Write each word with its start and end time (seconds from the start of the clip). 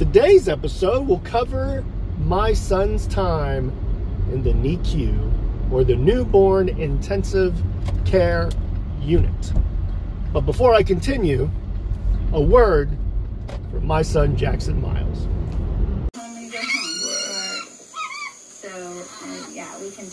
Today's 0.00 0.48
episode 0.48 1.06
will 1.06 1.18
cover 1.18 1.84
my 2.20 2.54
son's 2.54 3.06
time 3.06 3.70
in 4.32 4.42
the 4.42 4.52
NICU, 4.52 5.70
or 5.70 5.84
the 5.84 5.94
Newborn 5.94 6.70
Intensive 6.70 7.54
Care 8.06 8.48
Unit. 9.02 9.52
But 10.32 10.46
before 10.46 10.72
I 10.72 10.82
continue, 10.82 11.50
a 12.32 12.40
word 12.40 12.96
from 13.70 13.86
my 13.86 14.00
son 14.00 14.38
Jackson 14.38 14.80
Miles. 14.80 15.28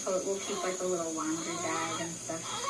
Uh, 0.06 0.20
we'll 0.26 0.40
keep 0.40 0.62
like 0.64 0.80
a 0.82 0.86
little 0.86 1.14
laundry 1.14 1.56
bag 1.64 2.02
and 2.02 2.12
stuff 2.12 2.67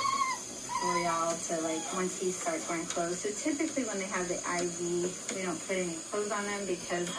for 0.81 0.97
y'all 0.99 1.35
to 1.35 1.61
like 1.61 1.81
once 1.95 2.19
he 2.19 2.31
starts 2.31 2.69
wearing 2.69 2.85
clothes. 2.85 3.19
So 3.19 3.29
typically 3.31 3.83
when 3.83 3.97
they 3.99 4.05
have 4.05 4.27
the 4.27 4.35
IV, 4.35 4.79
we 5.35 5.41
don't 5.41 5.59
put 5.67 5.77
any 5.77 5.95
clothes 6.09 6.31
on 6.31 6.43
them 6.43 6.65
because 6.67 7.09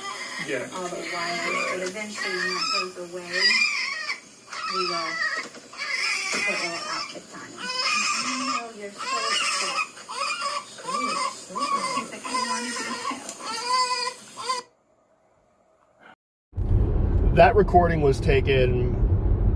yeah. 0.47 0.69
all 0.75 0.87
the 0.87 1.03
wires. 1.13 1.41
But 1.75 1.83
eventually 1.89 2.37
when 2.37 2.55
that 2.55 2.67
goes 2.79 2.97
away, 3.11 3.35
we 4.75 4.87
will 4.87 5.11
put 6.31 6.59
little 6.63 6.83
outfits 6.93 7.35
on 7.35 7.49
him. 7.51 7.59
Oh, 7.59 8.71
you're 8.79 8.93
so 8.93 9.01
sick. 9.49 9.79
He's 11.97 12.11
like, 12.13 12.25
I 12.25 12.29
wanted 12.51 12.75
to. 17.31 17.35
That 17.35 17.55
recording 17.57 18.01
was 18.03 18.21
taken 18.21 18.95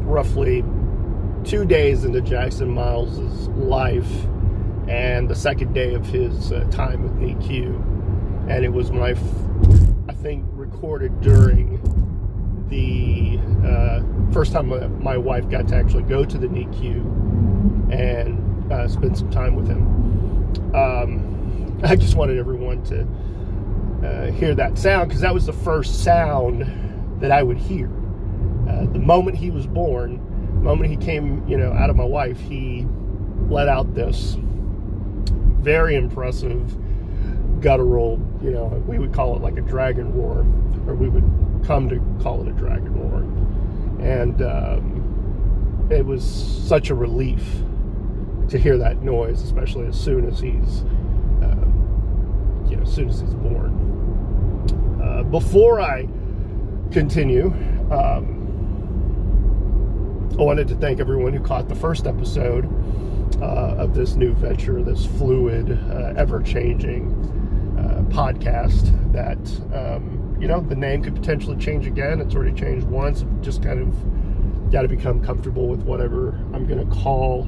roughly 0.04 0.62
two 1.44 1.64
days 1.64 2.04
into 2.04 2.20
Jackson 2.20 2.68
Miles's 2.70 3.48
life 3.48 4.10
and 4.88 5.28
the 5.28 5.34
second 5.34 5.72
day 5.72 5.94
of 5.94 6.06
his 6.06 6.52
uh, 6.52 6.64
time 6.70 7.02
with 7.02 7.12
NICU. 7.18 8.50
And 8.50 8.64
it 8.64 8.72
was 8.72 8.90
my, 8.90 9.10
I 10.08 10.12
think, 10.14 10.44
recorded 10.52 11.20
during 11.20 11.80
the 12.68 13.38
uh, 13.66 14.02
first 14.32 14.52
time 14.52 15.02
my, 15.02 15.16
wife 15.16 15.48
got 15.48 15.68
to 15.68 15.76
actually 15.76 16.04
go 16.04 16.24
to 16.24 16.38
the 16.38 16.46
NICU 16.46 17.92
and 17.92 18.72
uh, 18.72 18.88
spend 18.88 19.16
some 19.16 19.30
time 19.30 19.54
with 19.54 19.66
him. 19.68 20.74
Um, 20.74 21.80
I 21.84 21.96
just 21.96 22.14
wanted 22.14 22.38
everyone 22.38 22.82
to 22.84 23.06
uh, 24.06 24.32
hear 24.32 24.54
that 24.54 24.78
sound 24.78 25.08
because 25.08 25.22
that 25.22 25.34
was 25.34 25.46
the 25.46 25.52
first 25.52 26.02
sound 26.02 27.20
that 27.20 27.30
I 27.30 27.42
would 27.42 27.58
hear 27.58 27.90
uh, 28.68 28.86
the 28.86 28.98
moment 28.98 29.36
he 29.36 29.50
was 29.50 29.66
born, 29.66 30.20
moment 30.62 30.90
he 30.90 30.96
came, 30.96 31.46
you 31.46 31.56
know, 31.56 31.72
out 31.72 31.90
of 31.90 31.96
my 31.96 32.04
wife, 32.04 32.38
he 32.40 32.86
let 33.48 33.68
out 33.68 33.94
this 33.94 34.36
very 34.38 35.96
impressive 35.96 36.76
guttural, 37.60 38.20
you 38.42 38.50
know, 38.50 38.66
we 38.86 38.98
would 38.98 39.12
call 39.12 39.36
it 39.36 39.42
like 39.42 39.56
a 39.56 39.60
dragon 39.60 40.12
roar, 40.14 40.38
or 40.86 40.94
we 40.94 41.08
would 41.08 41.24
come 41.64 41.88
to 41.88 42.00
call 42.22 42.42
it 42.42 42.48
a 42.48 42.52
dragon 42.52 42.92
roar. 42.94 43.22
And 44.06 44.42
um, 44.42 45.88
it 45.90 46.04
was 46.04 46.24
such 46.24 46.90
a 46.90 46.94
relief 46.94 47.44
to 48.48 48.58
hear 48.58 48.76
that 48.78 49.02
noise, 49.02 49.42
especially 49.42 49.86
as 49.86 49.98
soon 49.98 50.28
as 50.28 50.40
he's, 50.40 50.84
uh, 51.42 51.66
you 52.68 52.76
know, 52.76 52.82
as 52.82 52.92
soon 52.92 53.08
as 53.08 53.20
he's 53.20 53.34
born. 53.34 55.00
Uh, 55.02 55.22
before 55.22 55.80
I 55.80 56.08
continue, 56.90 57.46
um, 57.90 58.41
I 60.32 60.44
wanted 60.44 60.66
to 60.68 60.76
thank 60.76 60.98
everyone 60.98 61.34
who 61.34 61.40
caught 61.40 61.68
the 61.68 61.74
first 61.74 62.06
episode 62.06 62.64
uh, 63.42 63.76
of 63.76 63.94
this 63.94 64.14
new 64.14 64.32
venture, 64.32 64.82
this 64.82 65.04
fluid, 65.04 65.78
uh, 65.90 66.14
ever 66.16 66.40
changing 66.40 67.12
uh, 67.78 68.02
podcast 68.10 69.12
that, 69.12 69.38
um, 69.76 70.34
you 70.40 70.48
know, 70.48 70.60
the 70.60 70.74
name 70.74 71.02
could 71.02 71.14
potentially 71.14 71.58
change 71.58 71.86
again. 71.86 72.18
It's 72.18 72.34
already 72.34 72.58
changed 72.58 72.86
once. 72.86 73.26
Just 73.42 73.62
kind 73.62 73.78
of 73.78 74.72
got 74.72 74.82
to 74.82 74.88
become 74.88 75.22
comfortable 75.22 75.68
with 75.68 75.82
whatever 75.82 76.30
I'm 76.54 76.66
going 76.66 76.88
to 76.88 76.96
call 76.96 77.46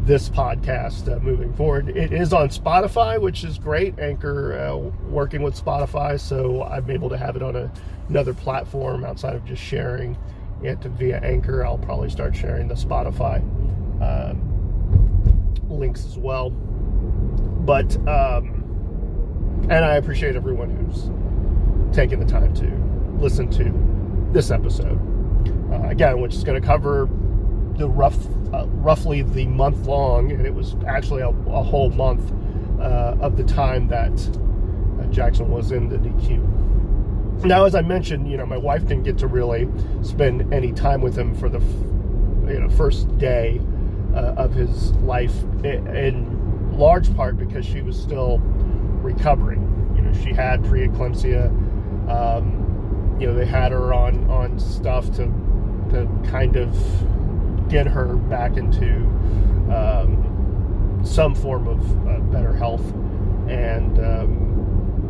this 0.00 0.28
podcast 0.28 1.14
uh, 1.14 1.20
moving 1.20 1.54
forward. 1.54 1.96
It 1.96 2.12
is 2.12 2.32
on 2.32 2.48
Spotify, 2.48 3.20
which 3.20 3.44
is 3.44 3.56
great. 3.56 4.00
Anchor 4.00 4.58
uh, 4.58 4.76
working 5.08 5.42
with 5.42 5.54
Spotify, 5.64 6.18
so 6.18 6.64
I'm 6.64 6.90
able 6.90 7.08
to 7.10 7.16
have 7.16 7.36
it 7.36 7.42
on 7.42 7.54
a, 7.54 7.72
another 8.08 8.34
platform 8.34 9.04
outside 9.04 9.36
of 9.36 9.44
just 9.44 9.62
sharing 9.62 10.18
it 10.62 10.78
via 10.78 11.18
Anchor. 11.20 11.64
I'll 11.64 11.78
probably 11.78 12.10
start 12.10 12.34
sharing 12.34 12.68
the 12.68 12.74
Spotify 12.74 13.38
um, 14.02 14.40
links 15.68 16.04
as 16.06 16.16
well. 16.18 16.50
But, 16.50 17.96
um, 18.08 19.66
and 19.70 19.84
I 19.84 19.96
appreciate 19.96 20.36
everyone 20.36 20.70
who's 20.70 21.10
taken 21.94 22.20
the 22.20 22.26
time 22.26 22.52
to 22.54 23.20
listen 23.22 23.50
to 23.52 23.72
this 24.32 24.50
episode. 24.50 25.00
Uh, 25.72 25.88
again, 25.88 26.20
which 26.20 26.34
is 26.34 26.44
going 26.44 26.60
to 26.60 26.66
cover 26.66 27.08
the 27.76 27.88
rough, 27.88 28.18
uh, 28.52 28.66
roughly 28.68 29.22
the 29.22 29.46
month 29.46 29.86
long, 29.86 30.30
and 30.30 30.46
it 30.46 30.54
was 30.54 30.76
actually 30.86 31.22
a, 31.22 31.28
a 31.28 31.62
whole 31.62 31.90
month 31.90 32.32
uh, 32.80 33.16
of 33.20 33.36
the 33.36 33.44
time 33.44 33.88
that 33.88 34.12
uh, 35.00 35.06
Jackson 35.06 35.50
was 35.50 35.72
in 35.72 35.88
the 35.88 35.96
NICU. 35.96 36.63
Now, 37.42 37.64
as 37.64 37.74
I 37.74 37.82
mentioned, 37.82 38.30
you 38.30 38.36
know, 38.36 38.46
my 38.46 38.56
wife 38.56 38.86
didn't 38.86 39.02
get 39.04 39.18
to 39.18 39.26
really 39.26 39.68
spend 40.02 40.52
any 40.52 40.72
time 40.72 41.00
with 41.02 41.16
him 41.16 41.34
for 41.34 41.48
the 41.48 41.60
you 42.50 42.60
know 42.60 42.68
first 42.68 43.16
day 43.18 43.60
uh, 44.14 44.34
of 44.36 44.54
his 44.54 44.92
life, 44.96 45.34
in 45.64 46.78
large 46.78 47.14
part 47.16 47.36
because 47.36 47.64
she 47.66 47.82
was 47.82 48.00
still 48.00 48.38
recovering. 48.38 49.92
You 49.96 50.02
know, 50.02 50.12
she 50.12 50.32
had 50.32 50.62
preeclampsia. 50.62 51.48
Um, 52.08 53.16
you 53.20 53.26
know, 53.26 53.34
they 53.34 53.46
had 53.46 53.72
her 53.72 53.92
on 53.92 54.28
on 54.30 54.58
stuff 54.58 55.06
to 55.16 55.26
to 55.90 56.08
kind 56.30 56.56
of 56.56 56.74
get 57.68 57.86
her 57.86 58.16
back 58.16 58.56
into 58.56 59.04
um, 59.72 61.00
some 61.04 61.34
form 61.34 61.68
of 61.68 62.08
uh, 62.08 62.20
better 62.32 62.54
health, 62.54 62.84
and 63.48 63.98
um, 63.98 64.43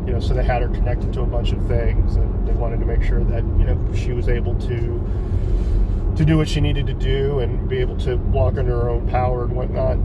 you 0.07 0.13
know, 0.13 0.21
so 0.21 0.35
they 0.35 0.45
had 0.45 0.63
her 0.63 0.69
connected 0.69 1.13
to 1.15 1.23
a 1.23 1.27
bunch 1.27 1.53
of 1.53 1.67
things, 1.67 2.17
and 2.17 2.47
they 2.47 2.53
wanted 2.53 2.81
to 2.81 2.87
make 2.87 3.03
sure 3.03 3.25
that 3.25 3.43
you 3.43 3.65
know 3.65 3.79
she 3.95 4.13
was 4.13 4.29
able 4.29 4.55
to 4.61 6.13
to 6.17 6.25
do 6.25 6.37
what 6.37 6.49
she 6.49 6.61
needed 6.61 6.87
to 6.87 6.95
do 6.95 7.41
and 7.41 7.69
be 7.69 7.79
able 7.79 7.97
to 7.97 8.17
walk 8.17 8.57
under 8.57 8.73
her 8.73 8.89
own 8.89 9.09
power 9.09 9.45
and 9.45 9.57
whatnot. 9.57 9.97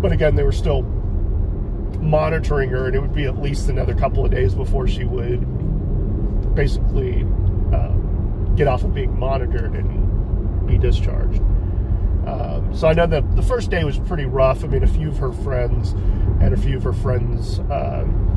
But 0.00 0.10
again, 0.10 0.34
they 0.34 0.42
were 0.42 0.52
still 0.52 0.82
monitoring 2.00 2.70
her, 2.70 2.86
and 2.86 2.96
it 2.96 3.00
would 3.00 3.14
be 3.14 3.24
at 3.24 3.38
least 3.38 3.68
another 3.68 3.94
couple 3.94 4.24
of 4.24 4.30
days 4.30 4.54
before 4.54 4.88
she 4.88 5.04
would 5.04 6.54
basically 6.54 7.24
uh, 7.72 7.92
get 8.56 8.66
off 8.66 8.82
of 8.82 8.94
being 8.94 9.18
monitored 9.18 9.74
and 9.74 10.66
be 10.66 10.78
discharged. 10.78 11.40
Um, 12.26 12.70
so 12.74 12.88
I 12.88 12.92
know 12.92 13.06
that 13.06 13.36
the 13.36 13.42
first 13.42 13.70
day 13.70 13.84
was 13.84 13.98
pretty 13.98 14.24
rough. 14.24 14.64
I 14.64 14.68
mean, 14.68 14.82
a 14.82 14.86
few 14.88 15.08
of 15.08 15.18
her 15.18 15.32
friends 15.32 15.92
and 16.40 16.52
a 16.52 16.56
few 16.56 16.76
of 16.76 16.84
her 16.84 16.92
friends. 16.92 17.60
Um, 17.70 18.32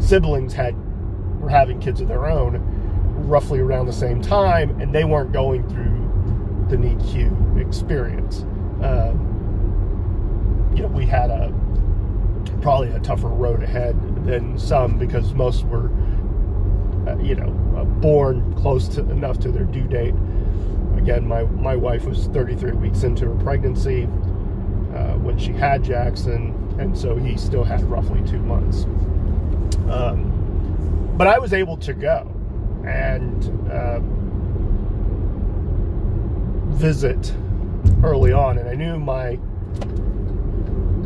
siblings 0.00 0.52
had 0.52 0.74
were 1.40 1.48
having 1.48 1.80
kids 1.80 2.00
of 2.00 2.08
their 2.08 2.26
own 2.26 2.60
roughly 3.26 3.60
around 3.60 3.86
the 3.86 3.92
same 3.92 4.20
time, 4.20 4.80
and 4.80 4.94
they 4.94 5.04
weren't 5.04 5.32
going 5.32 5.66
through 5.68 6.00
the 6.68 6.76
NICU 6.76 7.66
experience. 7.66 8.44
Uh, 8.82 9.12
you 10.74 10.82
know, 10.82 10.88
we 10.88 11.06
had 11.06 11.30
a 11.30 11.52
probably 12.62 12.90
a 12.90 13.00
tougher 13.00 13.28
road 13.28 13.62
ahead 13.62 13.96
than 14.24 14.58
some 14.58 14.98
because 14.98 15.32
most 15.34 15.64
were, 15.66 15.90
uh, 17.08 17.16
you 17.18 17.34
know, 17.34 17.48
uh, 17.76 17.84
born 17.84 18.54
close 18.54 18.88
to 18.88 19.00
enough 19.10 19.38
to 19.40 19.50
their 19.50 19.64
due 19.64 19.86
date. 19.86 20.14
Again, 20.96 21.26
my 21.26 21.44
my 21.44 21.76
wife 21.76 22.04
was 22.04 22.26
33 22.28 22.72
weeks 22.72 23.02
into 23.02 23.26
her 23.26 23.42
pregnancy 23.42 24.04
uh, 24.94 25.14
when 25.18 25.38
she 25.38 25.52
had 25.52 25.82
Jackson, 25.82 26.54
and 26.78 26.96
so 26.96 27.16
he 27.16 27.36
still 27.36 27.64
had 27.64 27.82
roughly 27.84 28.20
two 28.28 28.40
months. 28.40 28.86
Um, 29.90 31.14
but 31.16 31.26
I 31.26 31.38
was 31.38 31.52
able 31.52 31.76
to 31.78 31.92
go 31.92 32.34
and 32.86 33.70
uh, 33.70 34.00
visit 36.76 37.34
early 38.02 38.32
on, 38.32 38.58
and 38.58 38.68
I 38.68 38.74
knew 38.74 38.98
my 38.98 39.38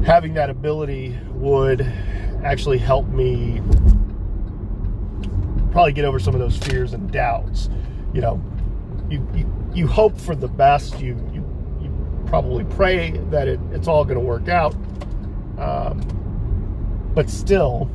having 0.04 0.34
that 0.34 0.50
ability 0.50 1.18
would 1.32 1.80
actually 2.44 2.78
help 2.78 3.08
me 3.08 3.60
probably 5.72 5.92
get 5.92 6.04
over 6.04 6.18
some 6.18 6.34
of 6.34 6.40
those 6.40 6.56
fears 6.56 6.92
and 6.92 7.10
doubts. 7.10 7.70
You 8.12 8.20
know, 8.20 8.44
you 9.10 9.26
you, 9.34 9.70
you 9.74 9.86
hope 9.88 10.16
for 10.16 10.36
the 10.36 10.48
best. 10.48 11.00
You 11.00 11.16
you, 11.32 11.42
you 11.82 12.24
probably 12.26 12.64
pray 12.64 13.12
that 13.30 13.48
it, 13.48 13.58
it's 13.72 13.88
all 13.88 14.04
going 14.04 14.18
to 14.18 14.24
work 14.24 14.48
out. 14.48 14.74
Um, 15.58 16.00
but 17.14 17.30
still, 17.30 17.90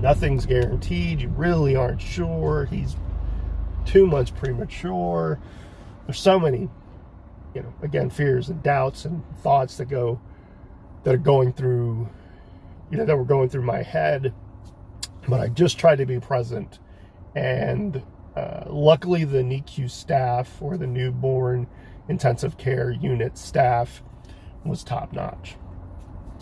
nothing's 0.00 0.46
guaranteed. 0.46 1.20
You 1.20 1.28
really 1.28 1.76
aren't 1.76 2.00
sure. 2.00 2.66
He's 2.66 2.96
two 3.84 4.06
months 4.06 4.30
premature. 4.30 5.38
There's 6.06 6.20
so 6.20 6.38
many, 6.38 6.68
you 7.54 7.62
know, 7.62 7.72
again, 7.82 8.10
fears 8.10 8.48
and 8.48 8.62
doubts 8.62 9.04
and 9.04 9.22
thoughts 9.42 9.76
that 9.78 9.86
go, 9.86 10.20
that 11.04 11.14
are 11.14 11.18
going 11.18 11.52
through, 11.52 12.08
you 12.90 12.98
know, 12.98 13.04
that 13.04 13.16
were 13.16 13.24
going 13.24 13.48
through 13.48 13.62
my 13.62 13.82
head. 13.82 14.32
but 15.28 15.40
I 15.40 15.48
just 15.48 15.78
tried 15.78 15.96
to 15.96 16.06
be 16.06 16.20
present. 16.20 16.78
And 17.34 18.02
uh, 18.34 18.64
luckily, 18.66 19.24
the 19.24 19.38
NICU 19.38 19.90
staff 19.90 20.60
or 20.60 20.76
the 20.76 20.86
newborn 20.86 21.66
intensive 22.08 22.56
care 22.56 22.90
unit 22.90 23.36
staff 23.36 24.02
was 24.64 24.82
top 24.82 25.12
notch. 25.12 25.56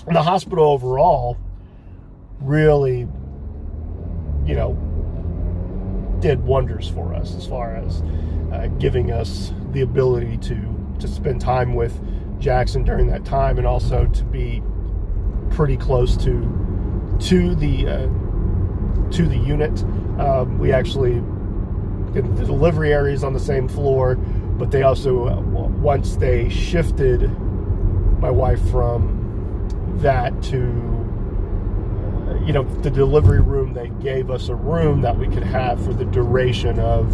And 0.07 0.15
the 0.15 0.23
hospital 0.23 0.65
overall 0.71 1.37
really, 2.41 3.09
you 4.47 4.55
know, 4.55 4.75
did 6.21 6.43
wonders 6.45 6.89
for 6.89 7.15
us 7.15 7.35
as 7.35 7.47
far 7.47 7.77
as 7.77 8.03
uh, 8.53 8.69
giving 8.79 9.13
us 9.13 9.53
the 9.73 9.83
ability 9.83 10.37
to 10.39 10.75
to 10.99 11.09
spend 11.09 11.41
time 11.41 11.75
with 11.75 12.01
Jackson 12.41 12.85
during 12.85 13.09
that 13.09 13.25
time, 13.25 13.59
and 13.59 13.67
also 13.67 14.07
to 14.07 14.25
be 14.25 14.63
pretty 15.51 15.77
close 15.77 16.17
to 16.17 17.17
to 17.21 17.55
the 17.55 17.87
uh, 17.89 19.11
to 19.11 19.27
the 19.27 19.39
unit. 19.39 19.83
Um, 20.21 20.59
we 20.59 20.73
actually 20.73 21.23
the 22.15 22.45
delivery 22.45 22.93
areas 22.93 23.23
on 23.25 23.33
the 23.35 23.41
same 23.41 23.69
floor, 23.69 24.17
but 24.17 24.71
they 24.71 24.83
also 24.83 25.29
uh, 25.29 25.41
once 25.41 26.17
they 26.17 26.49
shifted 26.49 27.31
my 28.21 28.31
wife 28.31 28.61
from 28.71 29.25
that 29.99 30.43
to 30.45 30.96
you 32.47 32.53
know 32.53 32.63
the 32.83 32.91
delivery 32.91 33.41
room 33.41 33.75
they 33.75 33.89
gave 34.01 34.31
us 34.31 34.49
a 34.49 34.55
room 34.55 35.01
that 35.03 35.19
we 35.19 35.27
could 35.27 35.43
have 35.43 35.85
for 35.85 35.93
the 35.93 36.05
duration 36.05 36.79
of 36.79 37.13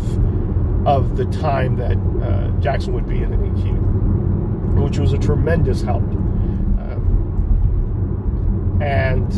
of 0.87 1.17
the 1.17 1.25
time 1.27 1.77
that 1.77 1.97
uh, 2.23 2.51
Jackson 2.61 2.93
would 2.93 3.09
be 3.09 3.23
in 3.23 3.31
the 3.31 3.37
NICU, 3.37 4.83
which 4.83 4.99
was 4.99 5.13
a 5.13 5.19
tremendous 5.19 5.81
help. 5.81 6.03
Um, 6.03 6.99
and 8.83 9.33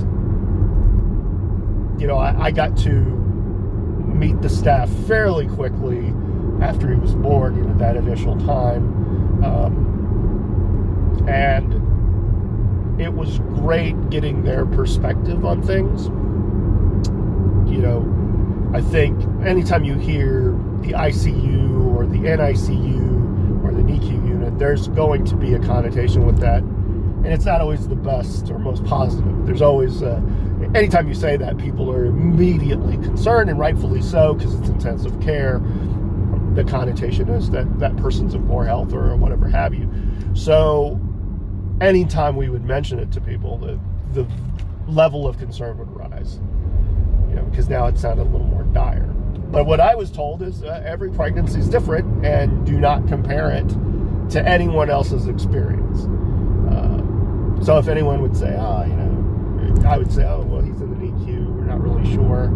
you 2.01 2.07
know, 2.07 2.17
I, 2.17 2.47
I, 2.47 2.51
got 2.51 2.77
to 2.79 2.91
meet 2.91 4.41
the 4.41 4.49
staff 4.49 4.89
fairly 5.07 5.47
quickly 5.49 6.15
after 6.63 6.89
he 6.91 6.97
was 6.97 7.15
born. 7.15 7.57
You 7.57 7.65
know, 7.65 7.79
that 7.79 7.97
initial 7.97 8.39
time, 8.39 9.45
um, 9.45 11.27
and 11.29 11.75
it 12.99 13.13
was 13.13 13.39
great 13.39 14.11
getting 14.11 14.45
their 14.45 14.67
perspective 14.67 15.45
on 15.45 15.63
things. 15.63 16.07
You 17.71 17.81
know, 17.81 18.71
I 18.75 18.81
think 18.81 19.21
anytime 19.45 19.85
you 19.85 19.95
hear 19.95 20.53
the 20.81 20.93
ICU 20.93 21.95
or 21.95 22.07
the 22.07 22.19
NICU 22.19 23.65
or 23.65 23.73
the 23.73 23.83
NICU 23.83 24.29
unit, 24.29 24.59
there's 24.59 24.89
going 24.89 25.25
to 25.27 25.37
be 25.37 25.55
a 25.55 25.59
connotation 25.59 26.27
with 26.27 26.39
that. 26.39 26.63
And 26.63 27.27
it's 27.27 27.47
not 27.47 27.61
always 27.61 27.89
the 27.89 27.97
best 27.97 28.51
or 28.51 28.59
most 28.59 28.85
positive. 28.85 29.47
There's 29.47 29.63
always, 29.63 30.03
uh, 30.03 30.21
anytime 30.75 31.09
you 31.09 31.15
say 31.15 31.37
that, 31.39 31.57
people 31.57 31.91
are 31.91 32.05
immediately 32.05 32.97
concerned, 32.99 33.49
and 33.49 33.59
rightfully 33.59 34.03
so, 34.03 34.35
because 34.35 34.55
it's 34.55 34.69
intensive 34.69 35.19
care. 35.21 35.61
The 36.55 36.65
connotation 36.65 37.31
is 37.31 37.51
that 37.51 37.79
that 37.81 37.97
person's 37.97 38.35
in 38.35 38.47
poor 38.47 38.65
health 38.65 38.93
or 38.93 39.17
whatever 39.17 39.49
have 39.49 39.73
you. 39.73 39.91
So 40.35 41.01
anytime 41.81 42.37
we 42.37 42.49
would 42.49 42.65
mention 42.65 42.99
it 42.99 43.13
to 43.13 43.21
people, 43.21 43.59
the 43.59 43.79
the 44.13 44.27
level 44.87 45.27
of 45.27 45.39
concern 45.39 45.79
would 45.79 45.91
rise. 45.97 46.41
You 47.29 47.37
know, 47.37 47.43
because 47.45 47.69
now 47.69 47.87
it 47.87 47.99
sounded 47.99 48.23
a 48.23 48.31
little 48.31 48.47
more 48.47 48.63
dire. 48.65 49.07
But 49.51 49.67
what 49.67 49.81
I 49.81 49.95
was 49.95 50.11
told 50.11 50.43
is 50.43 50.63
uh, 50.63 50.83
every 50.85 51.11
pregnancy 51.11 51.61
is 51.61 51.69
different, 51.69 52.25
and 52.25 52.65
do 52.67 52.79
not 52.79 53.07
compare 53.09 53.51
it 53.51 53.69
to 54.31 54.43
anyone 54.47 54.91
else's 54.91 55.27
experience. 55.27 56.05
Uh, 56.71 57.63
so 57.65 57.79
if 57.79 57.89
anyone 57.89 58.23
would 58.23 58.37
say, 58.37 58.55
"Oh, 58.59 58.85
you 58.85 58.95
know," 58.95 59.89
I 59.89 59.99
would 59.99 60.13
say, 60.13 60.25
"Oh, 60.25 60.43
well, 60.49 60.61
he's 60.61 60.81
in 60.81 60.91
the 60.91 60.97
NICU. 60.97 61.55
We're 61.55 61.65
not 61.65 61.81
really 61.81 62.11
sure." 62.13 62.49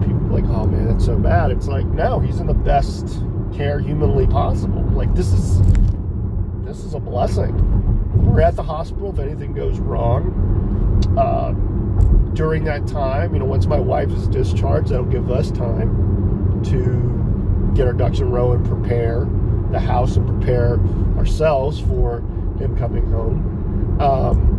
People 0.00 0.28
like, 0.28 0.44
"Oh 0.44 0.66
man, 0.66 0.86
that's 0.88 1.04
so 1.04 1.16
bad." 1.18 1.50
It's 1.50 1.66
like, 1.66 1.86
no, 1.86 2.20
he's 2.20 2.40
in 2.40 2.46
the 2.46 2.54
best 2.54 3.20
care 3.54 3.78
humanly 3.78 4.26
possible. 4.26 4.82
Like 4.90 5.14
this 5.14 5.32
is 5.32 5.60
this 6.64 6.84
is 6.84 6.94
a 6.94 7.00
blessing 7.00 7.83
we're 8.34 8.40
at 8.40 8.56
the 8.56 8.62
hospital 8.64 9.10
if 9.12 9.20
anything 9.20 9.54
goes 9.54 9.78
wrong. 9.78 11.06
Uh, 11.16 11.52
during 12.34 12.64
that 12.64 12.84
time, 12.88 13.32
you 13.32 13.38
know, 13.38 13.44
once 13.44 13.66
my 13.66 13.78
wife 13.78 14.10
is 14.10 14.26
discharged, 14.26 14.88
that'll 14.88 15.04
give 15.04 15.30
us 15.30 15.52
time 15.52 16.60
to 16.64 17.72
get 17.76 17.86
our 17.86 17.92
ducks 17.92 18.18
in 18.18 18.24
a 18.24 18.28
row 18.28 18.50
and 18.50 18.66
prepare 18.66 19.28
the 19.70 19.78
house 19.78 20.16
and 20.16 20.26
prepare 20.26 20.80
ourselves 21.16 21.78
for 21.78 22.18
him 22.58 22.76
coming 22.76 23.08
home. 23.08 24.00
Um, 24.00 24.50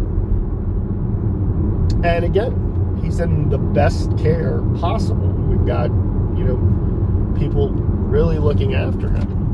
and 2.06 2.24
again, 2.24 2.98
he's 3.04 3.20
in 3.20 3.50
the 3.50 3.58
best 3.58 4.18
care 4.18 4.62
possible. 4.80 5.28
We've 5.28 5.66
got, 5.66 5.90
you 6.38 6.46
know, 6.46 7.36
people 7.38 7.72
really 7.72 8.40
looking 8.40 8.74
after 8.74 9.10
him. 9.10 9.45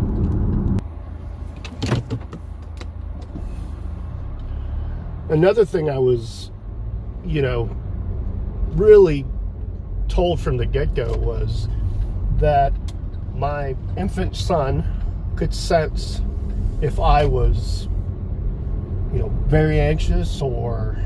Another 5.31 5.66
thing 5.66 5.89
I 5.89 5.98
was, 5.98 6.51
you 7.25 7.42
know, 7.42 7.75
really 8.74 9.25
told 10.07 10.39
from 10.39 10.57
the 10.57 10.66
get 10.66 10.94
go 10.94 11.16
was 11.18 11.68
that 12.38 12.74
my 13.33 13.75
infant 13.98 14.36
son 14.36 14.86
could 15.36 15.54
sense 15.54 16.22
if 16.81 17.00
I 17.00 17.25
was, 17.25 17.88
you 19.13 19.19
know, 19.19 19.30
very 19.48 19.80
anxious 19.80 20.42
or 20.42 20.98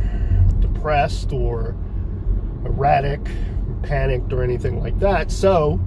depressed 0.60 1.32
or 1.32 1.76
erratic, 2.66 3.20
or 3.20 3.76
panicked, 3.84 4.34
or 4.34 4.44
anything 4.44 4.80
like 4.80 4.98
that. 5.00 5.32
So 5.32 5.80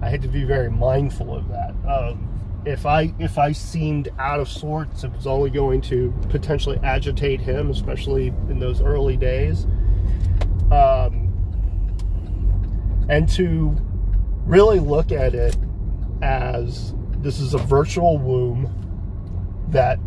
I 0.00 0.08
had 0.08 0.22
to 0.22 0.28
be 0.28 0.44
very 0.44 0.70
mindful 0.70 1.34
of 1.36 1.48
that. 1.48 1.74
Um, 1.86 2.28
if 2.64 2.86
I 2.86 3.12
if 3.18 3.38
I 3.38 3.52
seemed 3.52 4.08
out 4.18 4.40
of 4.40 4.48
sorts, 4.48 5.04
it 5.04 5.12
was 5.12 5.26
only 5.26 5.50
going 5.50 5.80
to 5.82 6.12
potentially 6.28 6.78
agitate 6.82 7.40
him, 7.40 7.70
especially 7.70 8.28
in 8.48 8.58
those 8.60 8.80
early 8.80 9.16
days. 9.16 9.64
Um, 10.70 11.28
and 13.08 13.28
to 13.30 13.76
really 14.46 14.80
look 14.80 15.12
at 15.12 15.34
it 15.34 15.56
as 16.22 16.94
this 17.18 17.40
is 17.40 17.54
a 17.54 17.58
virtual 17.58 18.18
womb 18.18 18.70
that 19.68 19.98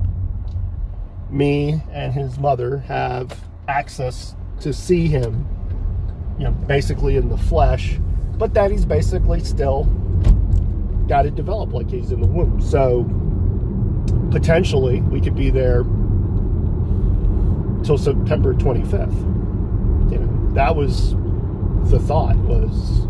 me 1.29 1.81
and 1.91 2.13
his 2.13 2.37
mother 2.39 2.79
have 2.79 3.37
access 3.67 4.35
to 4.61 4.71
see 4.71 5.07
him, 5.07 5.45
you 6.37 6.45
know, 6.45 6.51
basically 6.51 7.17
in 7.17 7.29
the 7.29 7.37
flesh, 7.37 7.99
but 8.37 8.53
that 8.53 8.71
he's 8.71 8.85
basically 8.85 9.41
still 9.41 9.83
got 11.07 11.23
to 11.23 11.31
develop 11.31 11.73
like 11.73 11.89
he's 11.89 12.11
in 12.11 12.21
the 12.21 12.27
womb. 12.27 12.61
So 12.61 13.03
potentially 14.31 15.01
we 15.01 15.21
could 15.21 15.35
be 15.35 15.49
there 15.49 15.83
till 17.83 17.97
September 17.97 18.53
25th. 18.53 20.11
You 20.11 20.19
know, 20.19 20.53
that 20.53 20.75
was 20.75 21.15
the 21.89 21.99
thought 21.99 22.35
was 22.37 23.07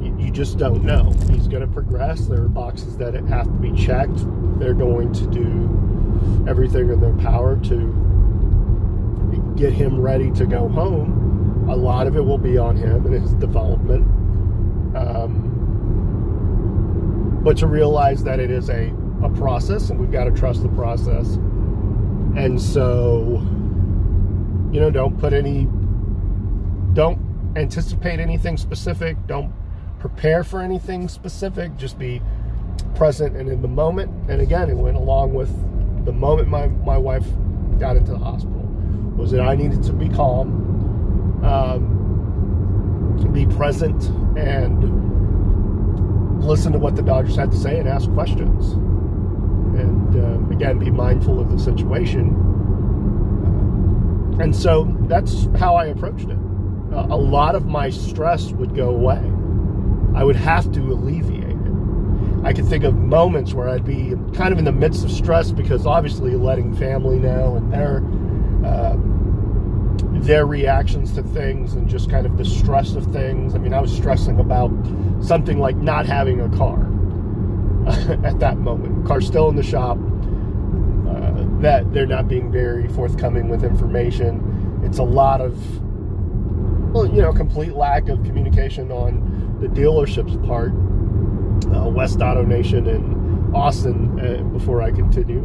you, 0.00 0.16
you 0.18 0.30
just 0.30 0.58
don't 0.58 0.84
know. 0.84 1.12
He's 1.30 1.48
going 1.48 1.66
to 1.66 1.72
progress. 1.72 2.26
There 2.26 2.42
are 2.42 2.48
boxes 2.48 2.96
that 2.98 3.14
have 3.14 3.46
to 3.46 3.52
be 3.52 3.72
checked. 3.72 4.18
They're 4.58 4.74
going 4.74 5.12
to 5.14 5.26
do 5.26 6.46
everything 6.48 6.90
in 6.90 7.00
their 7.00 7.14
power 7.14 7.56
to 7.64 9.54
get 9.56 9.72
him 9.72 10.00
ready 10.00 10.30
to 10.32 10.46
go 10.46 10.68
home. 10.68 11.68
A 11.68 11.76
lot 11.76 12.06
of 12.06 12.16
it 12.16 12.24
will 12.24 12.38
be 12.38 12.58
on 12.58 12.76
him 12.76 13.06
and 13.06 13.14
his 13.14 13.32
development. 13.34 14.04
Um, 14.96 15.49
but 17.42 17.56
to 17.58 17.66
realize 17.66 18.22
that 18.24 18.38
it 18.38 18.50
is 18.50 18.68
a, 18.68 18.92
a 19.22 19.30
process 19.30 19.90
and 19.90 19.98
we've 19.98 20.12
got 20.12 20.24
to 20.24 20.30
trust 20.30 20.62
the 20.62 20.68
process. 20.70 21.34
And 22.36 22.60
so, 22.60 23.40
you 24.72 24.80
know, 24.80 24.90
don't 24.90 25.18
put 25.18 25.32
any, 25.32 25.66
don't 26.94 27.18
anticipate 27.56 28.20
anything 28.20 28.56
specific, 28.56 29.16
don't 29.26 29.52
prepare 29.98 30.44
for 30.44 30.60
anything 30.60 31.08
specific, 31.08 31.76
just 31.76 31.98
be 31.98 32.22
present 32.94 33.36
and 33.36 33.48
in 33.48 33.62
the 33.62 33.68
moment. 33.68 34.10
And 34.30 34.40
again, 34.40 34.70
it 34.70 34.76
went 34.76 34.96
along 34.96 35.34
with 35.34 35.50
the 36.04 36.12
moment 36.12 36.48
my, 36.48 36.68
my 36.68 36.96
wife 36.96 37.24
got 37.78 37.96
into 37.96 38.12
the 38.12 38.18
hospital 38.18 38.60
was 39.16 39.30
that 39.32 39.40
I 39.40 39.54
needed 39.54 39.82
to 39.84 39.92
be 39.92 40.08
calm, 40.08 41.44
um, 41.44 41.98
be 43.32 43.46
present, 43.46 44.04
and 44.36 44.99
listen 46.40 46.72
to 46.72 46.78
what 46.78 46.96
the 46.96 47.02
doctors 47.02 47.36
had 47.36 47.50
to 47.50 47.56
say 47.56 47.78
and 47.78 47.88
ask 47.88 48.10
questions. 48.12 48.72
And 49.78 50.16
uh, 50.16 50.54
again, 50.54 50.78
be 50.78 50.90
mindful 50.90 51.40
of 51.40 51.50
the 51.50 51.58
situation. 51.58 52.34
Uh, 53.44 54.42
and 54.42 54.54
so 54.54 54.94
that's 55.02 55.46
how 55.56 55.76
I 55.76 55.86
approached 55.86 56.28
it. 56.28 56.38
A 56.92 57.16
lot 57.16 57.54
of 57.54 57.66
my 57.66 57.88
stress 57.90 58.50
would 58.50 58.74
go 58.74 58.90
away. 58.90 59.22
I 60.14 60.24
would 60.24 60.36
have 60.36 60.72
to 60.72 60.80
alleviate 60.80 61.44
it. 61.44 61.56
I 62.42 62.52
could 62.52 62.66
think 62.66 62.82
of 62.84 62.96
moments 62.96 63.54
where 63.54 63.68
I'd 63.68 63.84
be 63.84 64.14
kind 64.34 64.52
of 64.52 64.58
in 64.58 64.64
the 64.64 64.72
midst 64.72 65.04
of 65.04 65.12
stress 65.12 65.52
because 65.52 65.86
obviously 65.86 66.34
letting 66.34 66.74
family 66.74 67.18
know 67.18 67.56
and 67.56 67.72
they're 67.72 68.02
uh, 68.64 68.96
their 70.22 70.46
reactions 70.46 71.12
to 71.12 71.22
things 71.22 71.74
and 71.74 71.88
just 71.88 72.10
kind 72.10 72.26
of 72.26 72.36
the 72.36 72.44
stress 72.44 72.94
of 72.94 73.06
things. 73.06 73.54
I 73.54 73.58
mean, 73.58 73.72
I 73.72 73.80
was 73.80 73.94
stressing 73.94 74.38
about 74.38 74.70
something 75.22 75.58
like 75.58 75.76
not 75.76 76.06
having 76.06 76.40
a 76.40 76.48
car 76.56 76.80
at 78.24 78.38
that 78.40 78.58
moment. 78.58 79.06
Car 79.06 79.20
still 79.20 79.48
in 79.48 79.56
the 79.56 79.62
shop. 79.62 79.98
Uh, 81.08 81.44
that 81.60 81.92
they're 81.92 82.06
not 82.06 82.28
being 82.28 82.52
very 82.52 82.88
forthcoming 82.88 83.48
with 83.48 83.64
information. 83.64 84.80
It's 84.84 84.98
a 84.98 85.02
lot 85.02 85.40
of, 85.40 85.56
well, 86.92 87.06
you 87.06 87.22
know, 87.22 87.32
complete 87.32 87.72
lack 87.72 88.08
of 88.08 88.22
communication 88.24 88.92
on 88.92 89.58
the 89.60 89.68
dealership's 89.68 90.36
part. 90.46 90.72
Uh, 91.74 91.88
West 91.88 92.18
AutoNation 92.18 92.88
in 92.88 93.54
Austin. 93.54 94.20
Uh, 94.20 94.42
before 94.44 94.82
I 94.82 94.90
continue, 94.90 95.40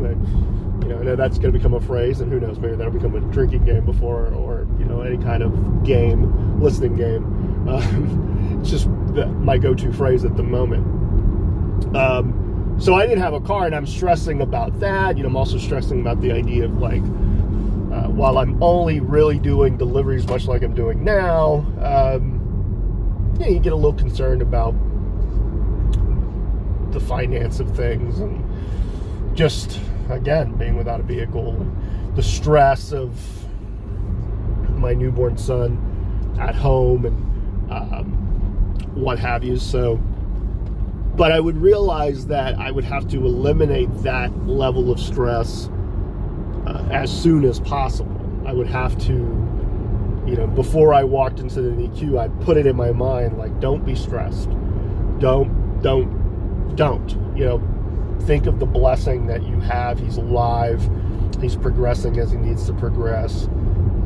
you 0.85 0.93
know, 0.93 0.99
I 0.99 1.03
know 1.03 1.15
that's 1.15 1.39
going 1.39 1.51
to 1.51 1.57
become 1.57 1.73
a 1.73 1.81
phrase, 1.81 2.21
and 2.21 2.31
who 2.31 2.39
knows, 2.39 2.59
maybe 2.59 2.75
that'll 2.75 2.93
become 2.93 3.15
a 3.15 3.21
drinking 3.33 3.65
game 3.65 3.85
before, 3.85 4.27
or 4.27 4.67
you 4.77 4.85
know, 4.85 5.01
any 5.01 5.17
kind 5.17 5.41
of 5.41 5.83
game, 5.83 6.61
listening 6.61 6.95
game. 6.95 7.41
Um, 7.65 8.59
it's 8.61 8.69
just 8.69 8.85
the, 9.15 9.25
my 9.25 9.57
go-to 9.57 9.91
phrase 9.91 10.23
at 10.23 10.37
the 10.37 10.43
moment. 10.43 10.85
Um, 11.95 12.75
so 12.79 12.93
I 12.93 13.07
didn't 13.07 13.23
have 13.23 13.33
a 13.33 13.41
car, 13.41 13.65
and 13.65 13.73
I'm 13.73 13.87
stressing 13.87 14.41
about 14.41 14.79
that. 14.81 15.17
You 15.17 15.23
know, 15.23 15.29
I'm 15.29 15.35
also 15.35 15.57
stressing 15.57 15.99
about 15.99 16.21
the 16.21 16.31
idea 16.31 16.65
of 16.65 16.77
like, 16.77 17.01
uh, 17.01 18.07
while 18.11 18.37
I'm 18.37 18.61
only 18.61 18.99
really 18.99 19.39
doing 19.39 19.77
deliveries, 19.77 20.27
much 20.27 20.45
like 20.45 20.61
I'm 20.61 20.75
doing 20.75 21.03
now, 21.03 21.65
um, 21.81 23.35
yeah, 23.39 23.47
you 23.47 23.59
get 23.59 23.73
a 23.73 23.75
little 23.75 23.93
concerned 23.93 24.43
about 24.43 24.75
the 26.91 26.99
finance 26.99 27.59
of 27.59 27.75
things 27.75 28.19
and 28.19 29.35
just 29.35 29.79
again 30.09 30.53
being 30.55 30.77
without 30.77 30.99
a 30.99 31.03
vehicle, 31.03 31.65
the 32.15 32.23
stress 32.23 32.91
of 32.91 33.17
my 34.77 34.93
newborn 34.93 35.37
son 35.37 36.35
at 36.39 36.55
home 36.55 37.05
and 37.05 37.71
um, 37.71 38.11
what 38.93 39.19
have 39.19 39.43
you. 39.43 39.57
So, 39.57 39.97
but 41.15 41.31
I 41.31 41.39
would 41.39 41.57
realize 41.57 42.27
that 42.27 42.55
I 42.55 42.71
would 42.71 42.83
have 42.83 43.07
to 43.09 43.17
eliminate 43.25 43.89
that 44.03 44.47
level 44.47 44.91
of 44.91 44.99
stress 44.99 45.69
uh, 46.67 46.87
as 46.91 47.11
soon 47.11 47.45
as 47.45 47.59
possible. 47.59 48.11
I 48.45 48.53
would 48.53 48.67
have 48.67 48.97
to, 49.05 49.13
you 49.13 50.35
know, 50.35 50.47
before 50.47 50.93
I 50.93 51.03
walked 51.03 51.39
into 51.39 51.61
the 51.61 51.69
NICU, 51.69 52.19
I 52.19 52.27
put 52.43 52.57
it 52.57 52.65
in 52.65 52.75
my 52.75 52.91
mind 52.91 53.37
like, 53.37 53.59
don't 53.59 53.85
be 53.85 53.95
stressed. 53.95 54.49
Don't, 55.19 55.81
don't, 55.81 56.75
don't. 56.75 57.09
You 57.35 57.45
know, 57.45 57.74
think 58.21 58.45
of 58.45 58.59
the 58.59 58.65
blessing 58.65 59.27
that 59.27 59.43
you 59.43 59.59
have. 59.59 59.99
He's 59.99 60.17
alive. 60.17 60.87
He's 61.41 61.55
progressing 61.55 62.19
as 62.19 62.31
he 62.31 62.37
needs 62.37 62.65
to 62.65 62.73
progress, 62.73 63.43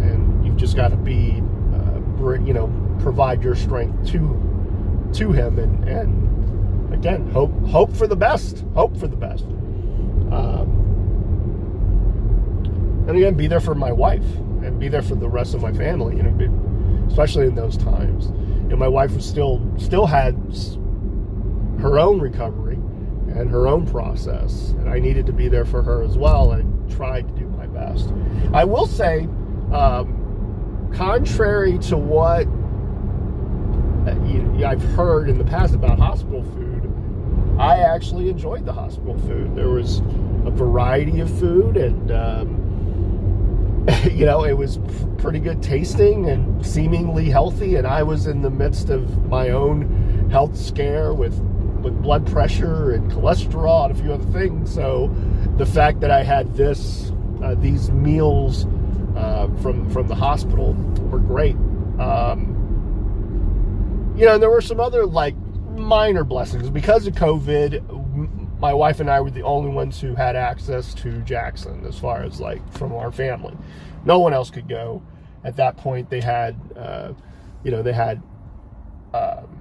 and 0.02 0.46
you've 0.46 0.58
just 0.58 0.76
got 0.76 0.90
to 0.90 0.98
be, 0.98 1.42
uh, 1.74 2.34
you 2.44 2.54
know, 2.54 2.72
provide 3.00 3.44
your 3.44 3.56
strength 3.56 4.10
to 4.12 4.20
to 5.14 5.32
him, 5.32 5.60
and 5.60 5.88
and 5.88 6.94
again, 6.94 7.30
hope 7.32 7.52
hope 7.68 7.96
for 7.96 8.08
the 8.08 8.16
best. 8.16 8.66
Hope 8.74 8.98
for 8.98 9.08
the 9.08 9.16
best. 9.16 9.46
Um, 10.32 10.76
and 13.08 13.18
again, 13.18 13.36
be 13.36 13.48
there 13.48 13.62
for 13.62 13.76
my 13.76 13.92
wife 13.92 14.26
and 14.62 14.80
be 14.80 14.88
there 14.88 15.02
for 15.02 15.16
the 15.16 15.30
rest 15.30 15.54
of 15.54 15.62
my 15.62 15.72
family. 15.72 16.18
You 16.18 16.24
know, 16.24 17.06
especially 17.08 17.48
in 17.48 17.56
those 17.56 17.78
times. 17.78 18.28
You 18.64 18.70
know, 18.70 18.76
my 18.76 18.88
wife 18.88 19.14
was 19.14 19.26
still 19.26 19.62
still 19.78 20.06
had 20.06 20.36
her 21.80 21.98
own 22.00 22.20
recovery 22.20 22.69
and 23.36 23.50
her 23.50 23.68
own 23.68 23.86
process. 23.86 24.70
And 24.72 24.90
I 24.90 25.00
needed 25.00 25.26
to 25.28 25.34
be 25.34 25.48
there 25.48 25.66
for 25.66 25.82
her 25.82 26.02
as 26.04 26.18
well 26.18 26.52
and 26.52 26.92
tried 26.92 27.28
to 27.28 27.34
do 27.34 27.48
my 27.50 27.68
best. 27.68 28.12
I 28.54 28.64
will 28.64 28.88
say, 28.88 29.28
um, 29.72 30.90
contrary 30.94 31.78
to 31.80 31.98
what 31.98 32.48
uh, 34.08 34.68
I've 34.68 34.84
heard 34.96 35.30
in 35.30 35.38
the 35.38 35.46
past 35.46 35.74
about 35.74 36.00
hospital 36.00 36.44
food, 36.44 36.92
I 37.60 37.80
actually 37.80 38.30
enjoyed 38.30 38.66
the 38.66 38.74
hospital 38.74 39.18
food. 39.20 39.56
There 39.56 39.70
was 39.70 40.00
a 40.46 40.52
variety 40.52 41.20
of 41.20 41.30
food, 41.40 41.78
and 41.78 42.12
um, 42.12 43.86
you 44.12 44.26
know, 44.26 44.46
it 44.46 44.54
was 44.54 44.80
pretty 45.18 45.40
good 45.40 45.62
tasting 45.62 46.30
and 46.30 46.66
seemingly 46.66 47.30
healthy. 47.30 47.76
And 47.76 47.86
I 47.86 48.04
was 48.04 48.28
in 48.28 48.42
the 48.42 48.50
midst 48.50 48.90
of 48.90 49.26
my 49.26 49.50
own 49.50 50.30
health 50.32 50.58
scare 50.58 51.14
with 51.14 51.38
with 51.82 52.02
blood 52.02 52.26
pressure 52.28 52.92
and 52.92 53.12
cholesterol 53.12 53.86
and 53.86 53.98
a 53.98 54.02
few 54.02 54.14
other 54.14 54.26
things. 54.32 54.74
So 54.74 55.14
the 55.58 55.66
fact 55.66 56.00
that 56.02 56.12
I 56.12 56.24
had 56.24 56.56
this, 56.56 57.12
uh, 57.44 57.56
these 57.56 57.92
meals 57.92 58.66
uh, 59.16 59.50
from 59.62 59.90
from 59.90 60.08
the 60.08 60.16
hospital 60.16 60.74
were 61.12 61.20
great. 61.20 61.56
Um, 62.00 62.56
you 64.16 64.26
know, 64.26 64.34
and 64.34 64.44
there 64.44 64.50
were 64.50 64.62
some 64.62 64.80
other 64.80 65.06
like 65.06 65.36
minor 65.76 66.24
blessings 66.24 66.70
because 66.70 67.08
of 67.08 67.16
COVID. 67.16 68.60
My 68.60 68.74
wife 68.74 69.00
and 69.00 69.10
I 69.10 69.22
were 69.22 69.32
the 69.32 69.44
only 69.44 69.70
ones 69.70 70.02
who 70.02 70.16
had 70.16 70.36
access 70.36 70.94
to 70.96 71.22
Jackson, 71.22 71.86
as 71.86 71.98
far 71.98 72.24
as 72.24 72.42
like 72.42 72.62
from 72.74 72.94
our 72.94 73.12
family. 73.12 73.56
No 74.06 74.20
one 74.20 74.34
else 74.34 74.50
could 74.50 74.68
go. 74.68 75.02
At 75.46 75.56
that 75.56 75.78
point, 75.78 76.10
they 76.10 76.20
had, 76.20 76.60
uh, 76.76 77.14
you 77.64 77.72
know, 77.72 77.82
they 77.82 77.94
had. 77.94 78.22
Um, 79.14 79.59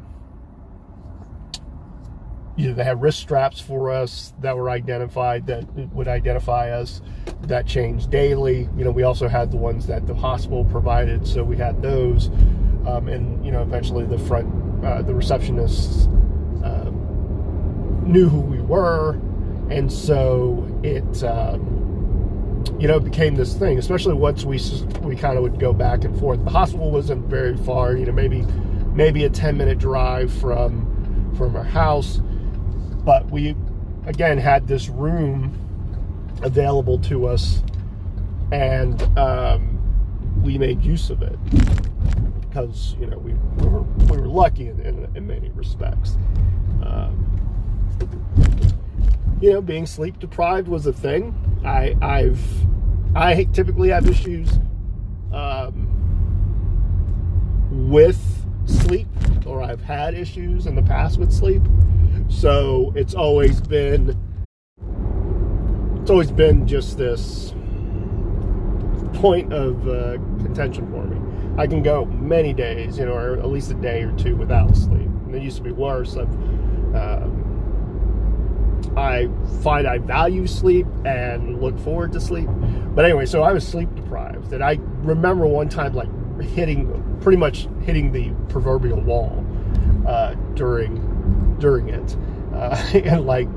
you 2.58 2.66
know, 2.66 2.74
they 2.74 2.82
had 2.82 3.00
wrist 3.00 3.20
straps 3.20 3.60
for 3.60 3.88
us 3.88 4.34
that 4.40 4.56
were 4.56 4.68
identified 4.68 5.46
that 5.46 5.64
would 5.94 6.08
identify 6.08 6.70
us 6.70 7.00
that 7.42 7.66
changed 7.66 8.10
daily. 8.10 8.68
You 8.76 8.84
know, 8.84 8.90
we 8.90 9.04
also 9.04 9.28
had 9.28 9.52
the 9.52 9.56
ones 9.56 9.86
that 9.86 10.08
the 10.08 10.14
hospital 10.14 10.64
provided, 10.64 11.24
so 11.24 11.44
we 11.44 11.56
had 11.56 11.80
those. 11.80 12.30
Um, 12.84 13.06
and 13.06 13.44
you 13.46 13.52
know, 13.52 13.62
eventually 13.62 14.04
the 14.06 14.18
front, 14.18 14.84
uh, 14.84 15.02
the 15.02 15.12
receptionists 15.12 16.06
um, 16.64 18.02
knew 18.04 18.28
who 18.28 18.40
we 18.40 18.60
were, 18.60 19.12
and 19.70 19.90
so 19.92 20.66
it, 20.82 21.22
um, 21.22 22.64
you 22.80 22.88
know, 22.88 22.98
became 22.98 23.36
this 23.36 23.54
thing. 23.54 23.78
Especially 23.78 24.14
once 24.14 24.44
we 24.44 24.58
we 25.02 25.14
kind 25.14 25.36
of 25.36 25.44
would 25.44 25.60
go 25.60 25.72
back 25.72 26.02
and 26.02 26.18
forth. 26.18 26.44
The 26.44 26.50
hospital 26.50 26.90
wasn't 26.90 27.26
very 27.26 27.56
far. 27.58 27.94
You 27.94 28.06
know, 28.06 28.12
maybe 28.12 28.44
maybe 28.94 29.22
a 29.26 29.30
ten 29.30 29.56
minute 29.56 29.78
drive 29.78 30.32
from 30.32 31.32
from 31.36 31.54
our 31.54 31.62
house 31.62 32.20
but 33.04 33.30
we, 33.30 33.54
again, 34.06 34.38
had 34.38 34.66
this 34.66 34.88
room 34.88 35.54
available 36.42 36.98
to 37.00 37.26
us, 37.26 37.62
and 38.52 39.02
um, 39.18 40.42
we 40.42 40.58
made 40.58 40.82
use 40.82 41.10
of 41.10 41.22
it 41.22 41.38
because 42.40 42.96
you 42.98 43.06
know 43.06 43.18
we, 43.18 43.32
we 43.32 43.66
were 43.68 43.82
we 43.82 44.16
were 44.18 44.28
lucky 44.28 44.68
in, 44.68 44.80
in, 44.80 45.16
in 45.16 45.26
many 45.26 45.50
respects. 45.50 46.16
Um, 46.82 47.24
you 49.40 49.52
know, 49.52 49.60
being 49.60 49.86
sleep 49.86 50.18
deprived 50.18 50.68
was 50.68 50.86
a 50.86 50.92
thing. 50.92 51.34
I 51.64 51.96
I've 52.00 52.42
I 53.14 53.44
typically 53.52 53.90
have 53.90 54.08
issues 54.08 54.48
um, 55.32 55.86
with 57.70 58.20
sleep, 58.66 59.08
or 59.46 59.62
I've 59.62 59.82
had 59.82 60.14
issues 60.14 60.66
in 60.66 60.74
the 60.74 60.82
past 60.82 61.18
with 61.18 61.32
sleep. 61.32 61.62
So 62.28 62.92
it's 62.94 63.14
always 63.14 63.60
been 63.60 64.16
it's 66.00 66.10
always 66.10 66.30
been 66.30 66.66
just 66.66 66.96
this 66.96 67.52
point 69.14 69.52
of 69.52 69.86
uh, 69.88 70.12
contention 70.42 70.90
for 70.90 71.04
me. 71.04 71.20
I 71.60 71.66
can 71.66 71.82
go 71.82 72.04
many 72.06 72.52
days, 72.52 72.98
you 72.98 73.04
know, 73.04 73.12
or 73.12 73.38
at 73.38 73.48
least 73.48 73.70
a 73.72 73.74
day 73.74 74.02
or 74.02 74.12
two 74.12 74.36
without 74.36 74.76
sleep. 74.76 75.08
And 75.26 75.34
it 75.34 75.42
used 75.42 75.56
to 75.56 75.62
be 75.62 75.72
worse. 75.72 76.16
Uh, 76.16 77.28
I 78.96 79.28
find 79.62 79.86
I 79.86 79.98
value 79.98 80.46
sleep 80.46 80.86
and 81.04 81.60
look 81.60 81.78
forward 81.78 82.12
to 82.12 82.20
sleep. 82.20 82.48
But 82.94 83.04
anyway, 83.04 83.26
so 83.26 83.42
I 83.42 83.52
was 83.52 83.66
sleep 83.66 83.94
deprived. 83.94 84.52
And 84.52 84.62
I 84.62 84.78
remember 85.02 85.46
one 85.46 85.68
time 85.68 85.94
like 85.94 86.08
hitting, 86.40 87.18
pretty 87.20 87.38
much 87.38 87.68
hitting 87.82 88.12
the 88.12 88.30
proverbial 88.48 89.00
wall 89.00 89.44
uh, 90.06 90.34
during 90.54 91.07
during 91.58 91.88
it, 91.88 92.16
uh, 92.54 92.90
and 92.94 93.26
like 93.26 93.48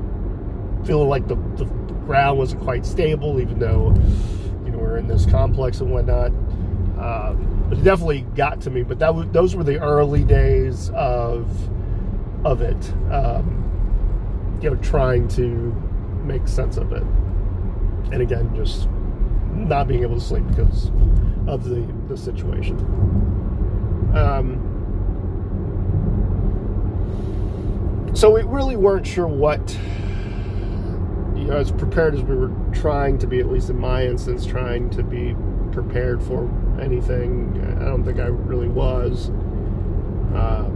feeling 0.86 1.08
like 1.08 1.28
the, 1.28 1.36
the 1.56 1.64
ground 2.06 2.38
wasn't 2.38 2.62
quite 2.62 2.84
stable, 2.84 3.40
even 3.40 3.58
though 3.58 3.94
you 4.64 4.72
know 4.72 4.78
we're 4.78 4.98
in 4.98 5.06
this 5.06 5.26
complex 5.26 5.80
and 5.80 5.90
whatnot. 5.90 6.30
Um, 6.98 7.68
it 7.72 7.82
definitely 7.82 8.22
got 8.34 8.60
to 8.62 8.70
me, 8.70 8.82
but 8.82 8.98
that 8.98 9.14
was, 9.14 9.26
those 9.32 9.56
were 9.56 9.64
the 9.64 9.80
early 9.80 10.24
days 10.24 10.90
of 10.90 11.48
of 12.44 12.60
it. 12.60 12.92
Um, 13.10 14.58
you 14.60 14.70
know, 14.70 14.76
trying 14.76 15.26
to 15.28 15.44
make 16.24 16.46
sense 16.46 16.76
of 16.76 16.92
it, 16.92 17.02
and 18.12 18.20
again, 18.20 18.54
just 18.54 18.88
not 19.52 19.88
being 19.88 20.02
able 20.02 20.14
to 20.16 20.20
sleep 20.20 20.46
because 20.48 20.90
of 21.46 21.64
the 21.64 21.80
the 22.08 22.16
situation. 22.16 22.78
Um, 24.14 24.71
so 28.14 28.30
we 28.30 28.42
really 28.42 28.76
weren't 28.76 29.06
sure 29.06 29.26
what 29.26 29.78
you 31.34 31.48
know, 31.48 31.56
as 31.56 31.72
prepared 31.72 32.14
as 32.14 32.22
we 32.22 32.36
were 32.36 32.52
trying 32.72 33.18
to 33.18 33.26
be, 33.26 33.40
at 33.40 33.48
least 33.48 33.70
in 33.70 33.78
my 33.78 34.04
instance, 34.04 34.46
trying 34.46 34.90
to 34.90 35.02
be 35.02 35.34
prepared 35.72 36.22
for 36.22 36.48
anything. 36.80 37.60
I 37.80 37.84
don't 37.86 38.04
think 38.04 38.20
I 38.20 38.26
really 38.26 38.68
was. 38.68 39.30
Uh, 40.34 40.68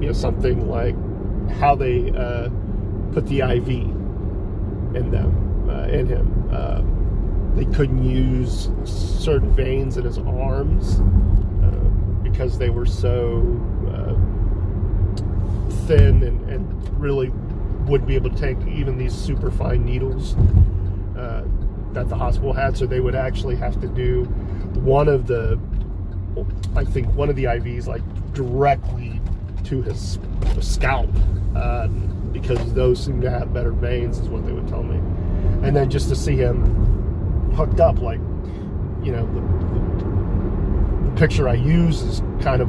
you 0.00 0.06
know, 0.06 0.12
something 0.12 0.68
like 0.68 0.94
how 1.58 1.74
they 1.74 2.10
uh, 2.10 2.48
put 3.12 3.26
the 3.26 3.40
IV 3.40 3.68
in 3.68 5.10
them, 5.10 5.68
uh, 5.68 5.84
in 5.88 6.06
him. 6.06 6.50
Uh, 6.52 6.82
they 7.56 7.64
couldn't 7.76 8.04
use 8.04 8.70
certain 8.84 9.50
veins 9.50 9.96
in 9.96 10.04
his 10.04 10.18
arms 10.18 11.00
uh, 11.62 11.70
because 12.22 12.58
they 12.58 12.70
were 12.70 12.86
so 12.86 13.40
thin 15.86 16.22
and, 16.22 16.50
and 16.50 17.00
really 17.00 17.30
wouldn't 17.86 18.08
be 18.08 18.16
able 18.16 18.30
to 18.30 18.36
take 18.36 18.58
even 18.66 18.98
these 18.98 19.14
super 19.14 19.50
fine 19.50 19.84
needles 19.84 20.34
uh, 21.16 21.44
that 21.92 22.08
the 22.08 22.16
hospital 22.16 22.52
had. 22.52 22.76
So 22.76 22.86
they 22.86 23.00
would 23.00 23.14
actually 23.14 23.56
have 23.56 23.80
to 23.80 23.88
do 23.88 24.24
one 24.74 25.08
of 25.08 25.26
the, 25.26 25.58
I 26.74 26.84
think 26.84 27.12
one 27.14 27.30
of 27.30 27.36
the 27.36 27.44
IVs 27.44 27.86
like 27.86 28.02
directly 28.34 29.20
to 29.64 29.82
his 29.82 30.18
scalp 30.60 31.10
uh, 31.54 31.88
because 32.32 32.72
those 32.74 33.02
seem 33.02 33.20
to 33.20 33.30
have 33.30 33.54
better 33.54 33.72
veins, 33.72 34.18
is 34.18 34.28
what 34.28 34.44
they 34.44 34.52
would 34.52 34.68
tell 34.68 34.82
me. 34.82 34.96
And 35.66 35.74
then 35.74 35.88
just 35.88 36.08
to 36.10 36.16
see 36.16 36.36
him 36.36 37.50
hooked 37.52 37.80
up, 37.80 38.00
like, 38.00 38.20
you 39.02 39.12
know, 39.12 39.26
the, 39.32 41.10
the 41.10 41.16
picture 41.16 41.48
I 41.48 41.54
use 41.54 42.02
is 42.02 42.20
kind 42.42 42.60
of 42.60 42.68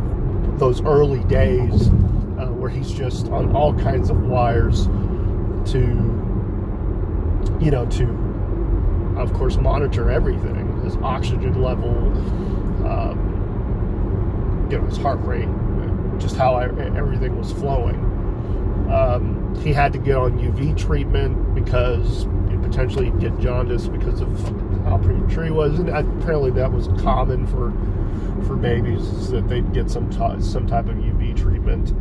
those 0.59 0.81
early 0.81 1.23
days 1.25 1.89
uh, 2.37 2.47
where 2.47 2.69
he's 2.69 2.91
just 2.91 3.27
on 3.27 3.55
all 3.55 3.73
kinds 3.73 4.09
of 4.09 4.21
wires 4.21 4.85
to, 5.71 5.79
you 7.59 7.71
know, 7.71 7.85
to, 7.91 9.15
of 9.17 9.33
course, 9.33 9.57
monitor 9.57 10.11
everything 10.11 10.67
his 10.87 10.95
oxygen 10.97 11.61
level, 11.61 11.91
um, 12.87 14.67
you 14.71 14.77
know, 14.77 14.85
his 14.85 14.97
heart 14.97 15.19
rate, 15.21 15.49
just 16.19 16.35
how 16.35 16.55
I, 16.55 16.65
everything 16.65 17.37
was 17.37 17.51
flowing. 17.51 17.95
Um, 18.91 19.55
he 19.61 19.73
had 19.73 19.91
to 19.93 19.99
get 19.99 20.15
on 20.15 20.39
UV 20.39 20.77
treatment 20.77 21.53
because 21.53 22.25
you 22.49 22.57
potentially 22.61 23.11
get 23.19 23.37
jaundice 23.39 23.87
because 23.87 24.21
of 24.21 24.29
how 24.85 24.97
premature 24.97 25.43
he 25.45 25.51
was, 25.51 25.77
and 25.79 25.89
apparently 25.89 26.51
that 26.51 26.71
was 26.71 26.87
common 27.01 27.45
for 27.47 27.73
for 28.45 28.55
babies 28.55 29.29
that 29.29 29.49
they'd 29.49 29.73
get 29.73 29.89
some 29.89 30.09
t- 30.09 30.41
some 30.41 30.65
type 30.67 30.87
of 30.87 30.95
UV 30.95 31.35
treatment, 31.35 31.93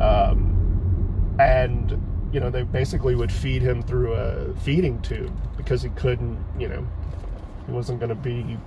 um, 0.00 1.36
and 1.40 2.00
you 2.32 2.40
know 2.40 2.50
they 2.50 2.62
basically 2.62 3.14
would 3.14 3.32
feed 3.32 3.62
him 3.62 3.82
through 3.82 4.12
a 4.12 4.54
feeding 4.56 5.00
tube 5.02 5.32
because 5.56 5.82
he 5.82 5.88
couldn't, 5.90 6.38
you 6.58 6.68
know, 6.68 6.86
he 7.66 7.72
wasn't 7.72 7.98
going 8.00 8.10
to 8.10 8.14
be 8.14 8.58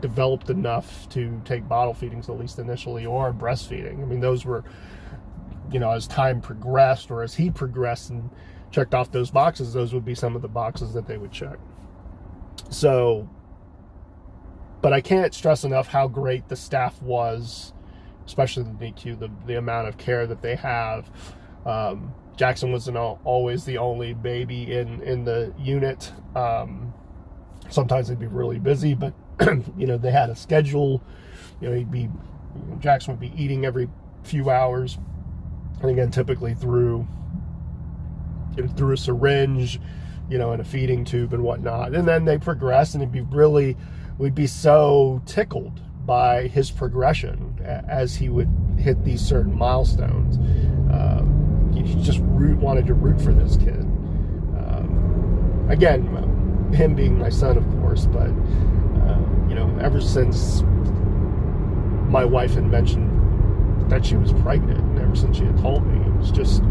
developed 0.00 0.50
enough 0.50 1.08
to 1.08 1.40
take 1.44 1.66
bottle 1.68 1.94
feedings 1.94 2.28
at 2.28 2.38
least 2.38 2.58
initially 2.58 3.06
or 3.06 3.32
breastfeeding. 3.32 4.02
I 4.02 4.04
mean 4.04 4.20
those 4.20 4.44
were 4.44 4.64
you 5.70 5.80
know, 5.80 5.90
as 5.90 6.06
time 6.06 6.40
progressed 6.40 7.10
or 7.10 7.22
as 7.22 7.34
he 7.34 7.50
progressed 7.50 8.10
and 8.10 8.30
checked 8.70 8.94
off 8.94 9.10
those 9.10 9.30
boxes, 9.30 9.72
those 9.72 9.92
would 9.92 10.04
be 10.04 10.14
some 10.14 10.36
of 10.36 10.42
the 10.42 10.48
boxes 10.48 10.92
that 10.94 11.06
they 11.06 11.18
would 11.18 11.32
check. 11.32 11.58
So, 12.70 13.28
but 14.80 14.92
I 14.92 15.00
can't 15.00 15.34
stress 15.34 15.64
enough 15.64 15.88
how 15.88 16.08
great 16.08 16.48
the 16.48 16.56
staff 16.56 17.00
was, 17.02 17.72
especially 18.26 18.64
the 18.64 18.70
NICU, 18.70 19.18
the, 19.18 19.30
the 19.46 19.56
amount 19.56 19.88
of 19.88 19.96
care 19.96 20.26
that 20.26 20.42
they 20.42 20.56
have. 20.56 21.10
Um, 21.64 22.12
Jackson 22.36 22.70
wasn't 22.70 22.96
always 22.96 23.64
the 23.64 23.78
only 23.78 24.12
baby 24.12 24.72
in, 24.72 25.00
in 25.02 25.24
the 25.24 25.54
unit. 25.58 26.12
Um, 26.34 26.92
sometimes 27.70 28.08
they'd 28.08 28.18
be 28.18 28.26
really 28.26 28.58
busy, 28.58 28.94
but, 28.94 29.14
you 29.76 29.86
know, 29.86 29.96
they 29.96 30.10
had 30.10 30.28
a 30.28 30.36
schedule. 30.36 31.02
You 31.60 31.70
know, 31.70 31.76
he'd 31.76 31.90
be, 31.90 32.10
Jackson 32.78 33.14
would 33.14 33.20
be 33.20 33.32
eating 33.42 33.64
every 33.64 33.88
few 34.22 34.50
hours 34.50 34.98
and 35.80 35.90
again, 35.90 36.10
typically 36.10 36.54
through 36.54 37.06
through 38.74 38.92
a 38.92 38.96
syringe, 38.96 39.78
you 40.30 40.38
know, 40.38 40.52
and 40.52 40.62
a 40.62 40.64
feeding 40.64 41.04
tube 41.04 41.34
and 41.34 41.42
whatnot. 41.42 41.94
And 41.94 42.08
then 42.08 42.24
they 42.24 42.38
progress, 42.38 42.94
and 42.94 43.02
it'd 43.02 43.12
be 43.12 43.20
really, 43.20 43.76
we'd 44.16 44.34
be 44.34 44.46
so 44.46 45.20
tickled 45.26 45.82
by 46.06 46.46
his 46.48 46.70
progression 46.70 47.58
as 47.88 48.14
he 48.14 48.28
would 48.28 48.48
hit 48.78 49.04
these 49.04 49.20
certain 49.20 49.56
milestones. 49.56 50.36
Um, 50.92 51.72
just 52.02 52.20
root, 52.22 52.58
wanted 52.58 52.86
to 52.86 52.94
root 52.94 53.20
for 53.20 53.32
this 53.32 53.56
kid. 53.56 53.80
Um, 54.56 55.66
again, 55.68 56.06
him 56.72 56.94
being 56.94 57.18
my 57.18 57.28
son, 57.28 57.56
of 57.56 57.68
course, 57.80 58.06
but 58.06 58.28
uh, 58.28 59.18
you 59.48 59.54
know, 59.54 59.76
ever 59.80 60.00
since 60.00 60.62
my 62.08 62.24
wife 62.24 62.54
had 62.54 62.64
mentioned 62.64 63.90
that 63.90 64.06
she 64.06 64.16
was 64.16 64.32
pregnant, 64.34 64.80
and 64.80 64.98
ever 64.98 65.14
since 65.14 65.36
she 65.36 65.44
had 65.44 65.58
told 65.58 65.86
me, 65.86 65.98
it 65.98 66.16
was 66.16 66.30
just 66.30 66.62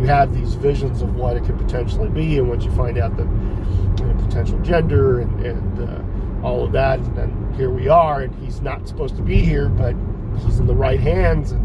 you 0.00 0.06
have 0.06 0.34
these 0.34 0.54
visions 0.54 1.02
of 1.02 1.14
what 1.14 1.36
it 1.36 1.44
could 1.44 1.58
potentially 1.58 2.08
be, 2.08 2.38
and 2.38 2.48
once 2.48 2.64
you 2.64 2.70
find 2.72 2.98
out 2.98 3.16
the 3.16 3.28
potential 4.24 4.58
gender 4.60 5.20
and, 5.20 5.46
and 5.46 5.78
uh, 5.80 6.02
all 6.44 6.64
of 6.64 6.72
that, 6.72 6.98
and 6.98 7.16
then 7.16 7.54
here 7.56 7.70
we 7.70 7.88
are, 7.88 8.22
and 8.22 8.34
he's 8.44 8.60
not 8.60 8.86
supposed 8.86 9.16
to 9.16 9.22
be 9.22 9.40
here, 9.40 9.68
but 9.68 9.96
he's 10.44 10.58
in 10.58 10.66
the 10.66 10.74
right 10.74 11.00
hands, 11.00 11.52
and 11.52 11.64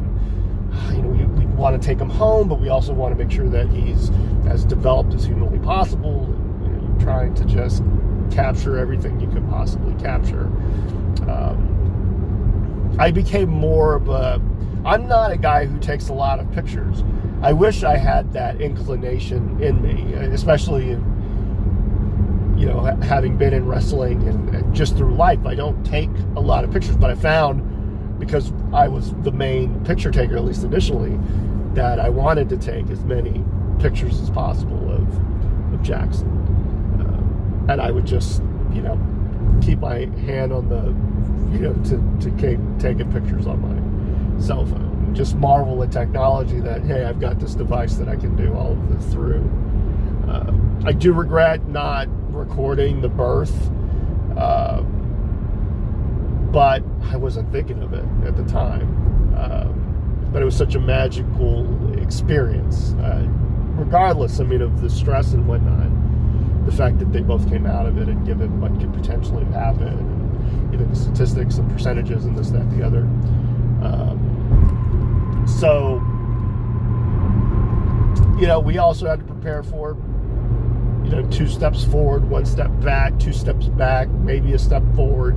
you 0.96 1.02
know 1.02 1.10
we, 1.10 1.26
we 1.26 1.46
want 1.54 1.80
to 1.80 1.86
take 1.86 2.00
him 2.00 2.10
home, 2.10 2.48
but 2.48 2.60
we 2.60 2.70
also 2.70 2.94
want 2.94 3.16
to 3.16 3.24
make 3.24 3.32
sure 3.32 3.50
that 3.50 3.70
he's 3.70 4.10
as 4.48 4.64
developed 4.66 5.14
as 5.14 5.26
humanly 5.26 5.60
possible. 5.60 6.28
You 6.64 6.70
know, 6.70 7.04
trying 7.04 7.34
to 7.36 7.46
just 7.46 7.84
capture 8.32 8.78
everything 8.78 9.20
you 9.20 9.28
could 9.28 9.48
possibly 9.50 9.94
capture. 10.02 10.46
Um, 11.28 12.96
I 13.00 13.12
became 13.12 13.50
more 13.50 13.96
of 13.96 14.10
a 14.10 14.42
I'm 14.86 15.08
not 15.08 15.32
a 15.32 15.38
guy 15.38 15.66
who 15.66 15.78
takes 15.80 16.08
a 16.08 16.14
lot 16.14 16.40
of 16.40 16.50
pictures. 16.54 17.04
I 17.42 17.54
wish 17.54 17.84
I 17.84 17.98
had 17.98 18.32
that 18.34 18.62
inclination 18.62 19.62
in 19.62 19.82
me, 19.82 20.14
especially 20.14 20.92
in, 20.92 21.19
you 22.60 22.66
know, 22.66 22.82
having 23.02 23.38
been 23.38 23.54
in 23.54 23.66
wrestling 23.66 24.28
and, 24.28 24.54
and 24.54 24.76
just 24.76 24.98
through 24.98 25.16
life. 25.16 25.46
I 25.46 25.56
don't 25.56 25.82
take 25.86 26.10
a 26.36 26.42
lot 26.42 26.66
of 26.66 26.72
pictures, 26.72 26.98
but 26.98 27.10
I 27.10 27.16
found 27.16 28.20
because 28.20 28.52
I 28.74 28.90
was 28.90 29.14
the 29.22 29.32
main 29.32 29.84
picture 29.86 30.12
taker, 30.12 30.36
at 30.36 30.44
least 30.44 30.66
initially, 30.66 31.18
that 31.74 32.02
I 32.02 32.10
wanted 32.10 32.50
to 32.50 32.58
take 32.58 32.90
as 32.90 33.02
many 33.06 33.42
pictures 33.80 34.20
as 34.20 34.30
possible 34.30 34.92
of, 34.92 35.74
of 35.74 35.82
Jackson. 35.82 36.28
Uh, 37.00 37.72
and 37.72 37.82
I 37.82 37.92
would 37.92 38.06
just, 38.06 38.42
you 38.74 38.82
know, 38.82 39.00
keep 39.62 39.80
my 39.80 40.08
hand 40.26 40.52
on 40.52 40.68
the, 40.68 40.88
you 41.58 41.64
know, 41.64 41.74
to, 41.86 42.30
to 42.30 42.32
keep 42.38 42.60
taking 42.78 43.10
pictures 43.10 43.48
on 43.48 43.62
my 43.62 44.42
cell 44.46 44.66
phone. 44.66 45.16
Just 45.16 45.36
marvel 45.36 45.82
at 45.82 45.94
technology 45.94 46.60
that, 46.60 46.84
hey, 46.84 47.06
I've 47.06 47.22
got 47.22 47.40
this 47.40 47.56
device 47.56 47.96
that 47.96 48.10
I 48.10 48.18
can 48.18 48.36
do 48.36 48.54
all 48.54 48.74
of 48.74 48.90
this 48.90 49.14
through. 49.14 49.50
I 50.86 50.94
do 50.94 51.14
regret 51.14 51.68
not 51.68 52.08
recording 52.34 53.02
the 53.02 53.10
birth, 53.10 53.70
uh, 54.38 54.82
but 56.52 56.84
I 57.04 57.18
wasn't 57.18 57.52
thinking 57.52 57.84
of 57.84 57.94
it 57.94 58.06
at 58.26 58.36
the 58.36 58.44
time. 58.46 59.34
Uh, 59.38 59.66
but 60.32 60.42
it 60.42 60.46
was 60.46 60.56
such 60.56 60.76
a 60.76 60.80
magical 60.80 62.00
experience. 62.00 62.94
Uh, 62.94 63.26
regardless, 63.76 64.40
I 64.40 64.44
mean, 64.44 64.62
of 64.62 64.82
the 64.82 64.90
stress 64.90 65.34
and 65.34 65.48
whatnot, 65.48 65.90
the 66.66 66.72
fact 66.72 67.00
that 67.00 67.12
they 67.12 67.22
both 67.22 67.50
came 67.50 67.66
out 67.66 67.86
of 67.86 67.98
it 67.98 68.08
and 68.08 68.26
given 68.26 68.62
what 68.62 68.80
could 68.80 68.94
potentially 68.94 69.46
happen, 69.46 69.88
and, 69.88 70.72
you 70.72 70.78
know, 70.78 70.86
the 70.86 70.96
statistics 70.96 71.58
and 71.58 71.70
percentages 71.72 72.26
and 72.26 72.38
this, 72.38 72.50
that, 72.52 72.70
the 72.72 72.84
other. 72.84 73.02
Um, 73.82 75.46
so, 75.48 76.02
you 78.40 78.48
know, 78.48 78.60
we 78.60 78.78
also 78.78 79.08
had 79.08 79.20
to 79.20 79.26
prepare 79.26 79.64
for, 79.64 79.98
you 81.10 81.16
know, 81.16 81.28
two 81.32 81.48
steps 81.48 81.84
forward, 81.86 82.30
one 82.30 82.46
step 82.46 82.70
back, 82.82 83.18
two 83.20 83.34
steps 83.34 83.66
back, 83.66 84.08
maybe 84.10 84.54
a 84.54 84.60
step 84.60 84.84
forward. 84.96 85.36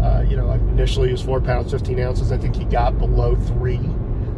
Uh, 0.00 0.24
you 0.28 0.36
know, 0.36 0.52
initially 0.52 1.08
he 1.08 1.12
was 1.12 1.22
four 1.22 1.40
pounds, 1.40 1.72
15 1.72 1.98
ounces. 1.98 2.30
I 2.30 2.38
think 2.38 2.54
he 2.54 2.64
got 2.64 2.98
below 2.98 3.34
three 3.34 3.80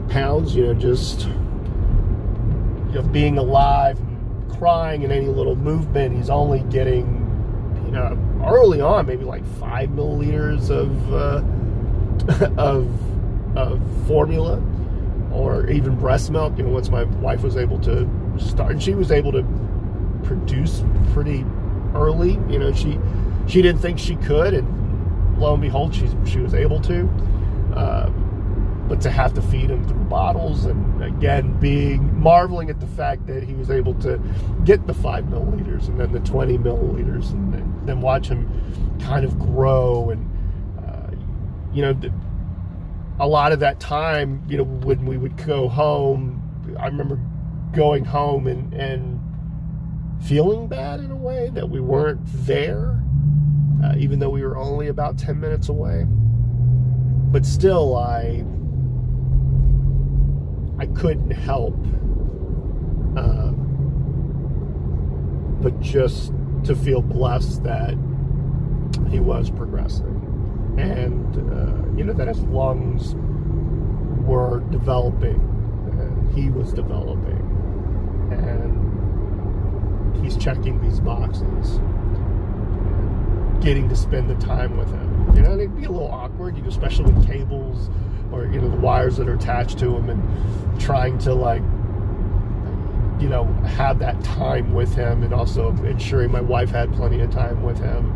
pounds, 0.08 0.56
you 0.56 0.64
know, 0.64 0.74
just, 0.74 1.26
you 1.26 2.94
know, 2.94 3.02
being 3.12 3.36
alive 3.36 4.00
crying 4.58 5.02
in 5.02 5.12
any 5.12 5.26
little 5.26 5.56
movement. 5.56 6.16
He's 6.16 6.30
only 6.30 6.60
getting, 6.70 7.04
you 7.84 7.92
know, 7.92 8.18
early 8.46 8.80
on, 8.80 9.04
maybe 9.04 9.24
like 9.24 9.44
five 9.58 9.90
milliliters 9.90 10.70
of, 10.70 11.12
uh, 11.12 11.42
of, 12.62 12.88
of 13.56 14.06
formula 14.06 14.62
or 15.30 15.68
even 15.68 15.94
breast 15.96 16.30
milk. 16.30 16.56
You 16.56 16.64
know, 16.64 16.70
once 16.70 16.88
my 16.88 17.04
wife 17.04 17.42
was 17.42 17.58
able 17.58 17.78
to 17.80 18.08
start, 18.38 18.72
and 18.72 18.82
she 18.82 18.94
was 18.94 19.12
able 19.12 19.32
to 19.32 19.42
produce 20.24 20.82
pretty 21.12 21.44
early. 21.94 22.32
You 22.48 22.58
know, 22.58 22.72
she 22.72 22.98
she 23.46 23.62
didn't 23.62 23.80
think 23.80 23.98
she 23.98 24.16
could, 24.16 24.54
and 24.54 25.38
lo 25.38 25.54
and 25.54 25.62
behold, 25.62 25.94
she 25.94 26.08
she 26.26 26.38
was 26.38 26.54
able 26.54 26.80
to. 26.82 27.00
Um, 27.74 28.20
but 28.86 29.00
to 29.00 29.10
have 29.10 29.32
to 29.32 29.40
feed 29.40 29.70
him 29.70 29.88
through 29.88 30.04
bottles, 30.04 30.66
and 30.66 31.02
again, 31.02 31.58
being 31.58 32.20
marveling 32.20 32.68
at 32.68 32.80
the 32.80 32.86
fact 32.86 33.26
that 33.26 33.42
he 33.42 33.54
was 33.54 33.70
able 33.70 33.94
to 33.94 34.20
get 34.64 34.86
the 34.86 34.92
five 34.92 35.24
milliliters 35.24 35.88
and 35.88 35.98
then 35.98 36.12
the 36.12 36.20
twenty 36.20 36.58
milliliters, 36.58 37.32
and 37.32 37.54
then, 37.54 37.80
then 37.86 38.00
watch 38.02 38.28
him 38.28 38.46
kind 39.00 39.24
of 39.24 39.38
grow 39.38 40.10
and 40.10 40.30
you 41.74 41.82
know, 41.82 41.98
a 43.18 43.26
lot 43.26 43.52
of 43.52 43.60
that 43.60 43.80
time, 43.80 44.42
you 44.48 44.56
know, 44.56 44.64
when 44.64 45.04
we 45.04 45.18
would 45.18 45.36
go 45.44 45.68
home, 45.68 46.40
I 46.78 46.86
remember 46.86 47.20
going 47.72 48.04
home 48.04 48.46
and, 48.46 48.72
and 48.72 49.20
feeling 50.26 50.68
bad 50.68 51.00
in 51.00 51.10
a 51.10 51.16
way 51.16 51.50
that 51.50 51.68
we 51.68 51.80
weren't 51.80 52.20
there, 52.46 53.02
uh, 53.84 53.94
even 53.98 54.18
though 54.18 54.30
we 54.30 54.42
were 54.42 54.56
only 54.56 54.88
about 54.88 55.18
10 55.18 55.38
minutes 55.38 55.68
away. 55.68 56.06
But 57.30 57.44
still, 57.44 57.96
I 57.96 58.44
I 60.78 60.86
couldn't 60.86 61.30
help 61.30 61.76
uh, 63.16 63.52
but 65.62 65.80
just 65.80 66.32
to 66.64 66.74
feel 66.74 67.00
blessed 67.00 67.62
that 67.62 67.94
he 69.10 69.20
was 69.20 69.50
progressing. 69.50 70.20
And 70.78 71.36
uh, 71.36 71.96
you 71.96 72.04
know 72.04 72.12
that 72.12 72.28
his 72.28 72.40
lungs 72.40 73.14
were 74.26 74.60
developing. 74.70 75.40
And 75.98 76.34
he 76.34 76.50
was 76.50 76.72
developing 76.72 77.33
he's 80.24 80.36
checking 80.36 80.80
these 80.82 81.00
boxes. 81.00 81.80
Getting 83.62 83.88
to 83.88 83.96
spend 83.96 84.28
the 84.28 84.34
time 84.44 84.76
with 84.76 84.90
him. 84.90 85.36
You 85.36 85.42
know 85.42 85.52
and 85.52 85.60
it'd 85.60 85.76
be 85.76 85.84
a 85.84 85.90
little 85.90 86.10
awkward 86.10 86.56
you 86.56 86.62
know 86.62 86.68
especially 86.68 87.12
with 87.12 87.26
cables 87.26 87.90
or 88.32 88.46
you 88.46 88.60
know 88.60 88.68
the 88.68 88.76
wires 88.76 89.16
that 89.16 89.28
are 89.28 89.34
attached 89.34 89.78
to 89.80 89.94
him 89.94 90.10
and 90.10 90.80
trying 90.80 91.18
to 91.18 91.34
like 91.34 91.62
you 93.20 93.28
know 93.28 93.44
have 93.76 93.98
that 93.98 94.22
time 94.22 94.74
with 94.74 94.94
him 94.94 95.22
and 95.22 95.32
also 95.32 95.70
ensuring 95.84 96.30
my 96.30 96.40
wife 96.40 96.70
had 96.70 96.92
plenty 96.92 97.20
of 97.20 97.30
time 97.30 97.62
with 97.62 97.78
him. 97.78 98.12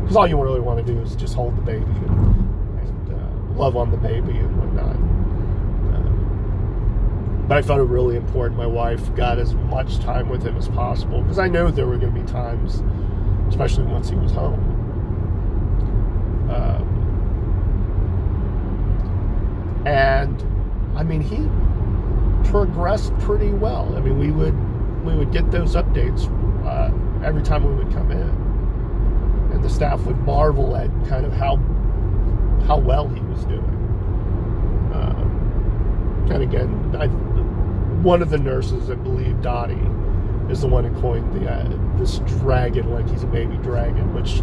Because 0.00 0.16
all 0.16 0.26
you 0.26 0.40
really 0.40 0.60
want 0.60 0.84
to 0.84 0.92
do 0.92 1.00
is 1.00 1.14
just 1.14 1.34
hold 1.34 1.56
the 1.56 1.62
baby 1.62 1.84
and, 1.84 2.78
and 2.80 3.14
uh, 3.14 3.58
love 3.58 3.76
on 3.76 3.90
the 3.90 3.96
baby 3.96 4.32
and 4.32 4.58
whatnot 4.58 5.11
but 7.52 7.58
I 7.58 7.62
felt 7.66 7.80
it 7.80 7.82
really 7.82 8.16
important 8.16 8.56
my 8.56 8.64
wife 8.64 9.14
got 9.14 9.38
as 9.38 9.52
much 9.52 9.98
time 9.98 10.30
with 10.30 10.42
him 10.42 10.56
as 10.56 10.70
possible 10.70 11.20
because 11.20 11.38
I 11.38 11.48
know 11.48 11.70
there 11.70 11.86
were 11.86 11.98
going 11.98 12.14
to 12.14 12.18
be 12.18 12.26
times 12.26 12.82
especially 13.46 13.84
once 13.84 14.08
he 14.08 14.16
was 14.16 14.32
home 14.32 14.58
uh, 16.50 16.78
and 19.86 20.42
I 20.96 21.02
mean 21.02 21.20
he 21.20 21.46
progressed 22.50 23.12
pretty 23.18 23.50
well. 23.50 23.94
I 23.96 24.00
mean, 24.00 24.18
we 24.18 24.30
would 24.30 24.54
we 25.04 25.14
would 25.14 25.30
get 25.30 25.50
those 25.50 25.74
updates 25.74 26.26
uh, 26.66 26.90
every 27.22 27.42
time 27.42 27.64
we 27.64 27.74
would 27.74 27.92
come 27.92 28.10
in, 28.10 28.30
and 29.52 29.62
the 29.62 29.68
staff 29.68 30.00
would 30.06 30.18
marvel 30.20 30.74
at 30.74 30.88
kind 31.06 31.26
of 31.26 31.34
how 31.34 31.56
how 32.66 32.78
well 32.78 33.08
he 33.08 33.20
was 33.20 33.44
doing. 33.44 33.60
Uh, 34.94 35.32
and 36.32 36.42
again, 36.42 36.96
I, 36.98 37.08
one 38.02 38.20
of 38.20 38.30
the 38.30 38.38
nurses, 38.38 38.90
I 38.90 38.94
believe, 38.94 39.40
Dottie, 39.42 39.78
is 40.50 40.60
the 40.60 40.66
one 40.66 40.84
who 40.84 41.00
coined 41.00 41.32
the 41.40 41.48
uh, 41.48 41.98
this 41.98 42.18
dragon 42.40 42.90
like 42.90 43.08
he's 43.08 43.22
a 43.22 43.26
baby 43.26 43.56
dragon, 43.58 44.12
which 44.12 44.42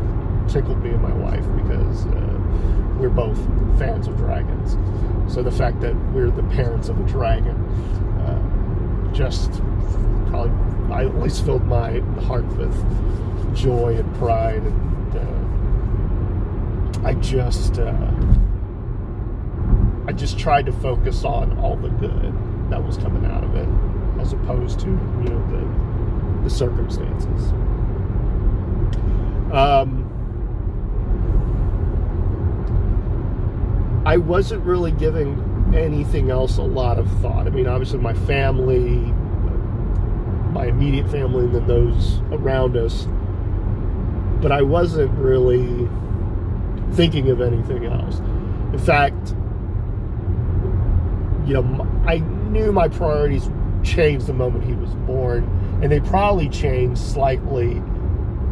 tickled 0.51 0.81
me 0.81 0.91
and 0.91 1.01
my 1.01 1.11
wife 1.13 1.45
because 1.57 2.05
uh, 2.07 2.39
we're 2.97 3.09
both 3.09 3.37
fans 3.77 4.07
of 4.07 4.15
dragons. 4.15 4.77
So 5.31 5.43
the 5.43 5.51
fact 5.51 5.81
that 5.81 5.93
we're 6.13 6.31
the 6.31 6.43
parents 6.43 6.87
of 6.87 6.99
a 6.99 7.03
dragon 7.03 7.57
uh, 8.21 9.13
just 9.13 9.51
probably 10.27 10.51
I 10.93 11.03
least 11.03 11.45
filled 11.45 11.65
my 11.65 11.99
heart 12.21 12.45
with 12.55 12.73
joy 13.55 13.97
and 13.97 14.15
pride, 14.15 14.63
and 14.63 15.15
uh, 17.03 17.07
I 17.07 17.13
just 17.15 17.77
uh, 17.77 18.11
I 20.07 20.13
just 20.13 20.39
tried 20.39 20.65
to 20.67 20.71
focus 20.71 21.25
on 21.25 21.59
all 21.59 21.75
the 21.75 21.89
good 21.89 22.33
that 22.69 22.83
was 22.83 22.97
coming 22.97 23.25
out 23.25 23.43
of 23.43 23.55
it, 23.55 23.67
as 24.19 24.33
opposed 24.33 24.79
to 24.81 24.87
you 24.87 25.29
know 25.29 25.47
the 25.51 26.43
the 26.43 26.49
circumstances. 26.49 27.51
Um, 29.51 30.05
I 34.05 34.17
wasn't 34.17 34.63
really 34.63 34.91
giving 34.91 35.73
anything 35.75 36.31
else 36.31 36.57
a 36.57 36.63
lot 36.63 36.97
of 36.97 37.09
thought. 37.19 37.47
I 37.47 37.49
mean, 37.49 37.67
obviously, 37.67 37.99
my 37.99 38.13
family, 38.13 38.97
my 40.51 40.65
immediate 40.67 41.09
family, 41.09 41.45
and 41.45 41.55
then 41.55 41.67
those 41.67 42.19
around 42.31 42.77
us, 42.77 43.07
but 44.41 44.51
I 44.51 44.61
wasn't 44.61 45.11
really 45.11 45.87
thinking 46.93 47.29
of 47.29 47.41
anything 47.41 47.85
else. 47.85 48.19
In 48.73 48.79
fact, 48.79 49.35
you 51.45 51.53
know, 51.53 51.63
knew 52.49 52.71
my 52.71 52.87
priorities 52.87 53.49
changed 53.83 54.27
the 54.27 54.33
moment 54.33 54.65
he 54.65 54.73
was 54.73 54.93
born, 55.07 55.43
and 55.81 55.91
they 55.91 55.99
probably 55.99 56.49
changed 56.49 56.99
slightly 56.99 57.81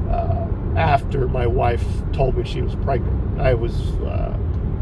uh, 0.10 0.48
after 0.76 1.28
my 1.28 1.46
wife 1.48 1.86
told 2.14 2.38
me 2.38 2.44
she 2.46 2.62
was 2.62 2.76
pregnant. 2.76 3.40
I 3.40 3.54
was. 3.54 3.92
Uh, 4.02 4.38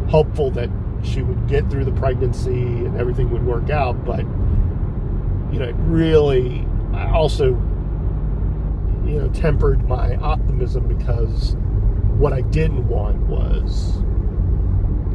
hopeful 0.07 0.51
that 0.51 0.69
she 1.03 1.21
would 1.21 1.47
get 1.47 1.69
through 1.69 1.85
the 1.85 1.91
pregnancy 1.91 2.51
and 2.51 2.97
everything 2.97 3.29
would 3.31 3.45
work 3.45 3.69
out. 3.69 4.05
But, 4.05 4.19
you 5.51 5.59
know, 5.59 5.65
it 5.65 5.75
really, 5.79 6.67
I 6.93 7.11
also, 7.11 7.49
you 9.05 9.19
know, 9.19 9.29
tempered 9.33 9.87
my 9.87 10.15
optimism 10.17 10.87
because 10.87 11.55
what 12.17 12.33
I 12.33 12.41
didn't 12.41 12.87
want 12.87 13.17
was 13.27 13.97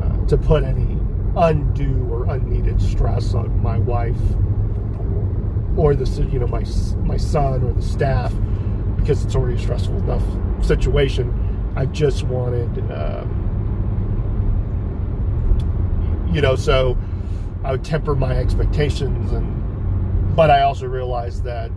uh, 0.03 0.27
to 0.27 0.37
put 0.37 0.65
any 0.65 0.90
undue 1.37 2.09
or 2.11 2.27
unneeded 2.27 2.81
stress 2.81 3.35
on 3.35 3.63
my 3.63 3.79
wife 3.79 4.21
or 5.77 5.95
the 5.95 6.05
you 6.33 6.39
know 6.39 6.47
my 6.47 6.65
my 7.05 7.17
son 7.17 7.63
or 7.63 7.73
the 7.73 7.83
staff 7.83 8.33
because 8.97 9.25
it's 9.25 9.35
already 9.35 9.57
a 9.57 9.59
stressful 9.59 9.97
enough 9.97 10.25
situation. 10.65 11.73
I 11.77 11.87
just 11.87 12.25
wanted 12.25 12.91
um, 12.91 13.51
you 16.33 16.41
know, 16.41 16.57
so 16.57 16.97
I 17.65 17.73
would 17.73 17.85
temper 17.85 18.15
my 18.15 18.37
expectations 18.37 19.33
and 19.33 20.37
but 20.37 20.51
I 20.51 20.63
also 20.63 20.87
realized 20.87 21.45
that 21.45 21.71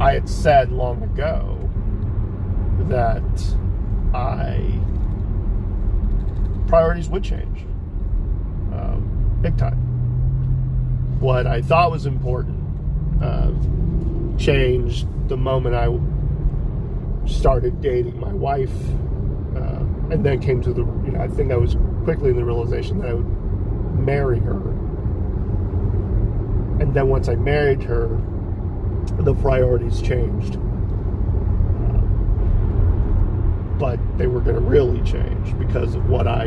I 0.00 0.12
had 0.12 0.28
said 0.28 0.72
long 0.72 1.02
ago 1.02 1.70
that 2.88 3.56
I 4.14 4.80
priorities 6.68 7.08
would 7.08 7.22
change 7.22 7.66
big 9.50 9.58
time. 9.58 9.78
What 11.20 11.46
I 11.46 11.62
thought 11.62 11.92
was 11.92 12.06
important 12.06 12.58
uh, 13.22 13.52
changed 14.38 15.06
the 15.28 15.36
moment 15.36 15.74
I 15.76 15.88
started 17.28 17.80
dating 17.80 18.18
my 18.18 18.32
wife, 18.32 18.74
uh, 19.54 19.84
and 20.10 20.24
then 20.24 20.40
came 20.40 20.60
to 20.62 20.72
the 20.72 20.82
you 20.82 21.12
know 21.12 21.20
I 21.20 21.28
think 21.28 21.52
I 21.52 21.56
was 21.56 21.76
quickly 22.02 22.30
in 22.30 22.36
the 22.36 22.44
realization 22.44 22.98
that 22.98 23.10
I 23.10 23.14
would 23.14 23.28
marry 23.98 24.40
her. 24.40 24.58
And 26.80 26.92
then 26.92 27.08
once 27.08 27.28
I 27.28 27.36
married 27.36 27.82
her, 27.84 28.08
the 29.18 29.34
priorities 29.34 30.02
changed. 30.02 30.56
Uh, 30.56 32.02
but 33.78 34.00
they 34.18 34.26
were 34.26 34.40
going 34.40 34.56
to 34.56 34.60
really 34.60 35.00
change 35.02 35.56
because 35.56 35.94
of 35.94 36.08
what 36.10 36.26
I 36.26 36.46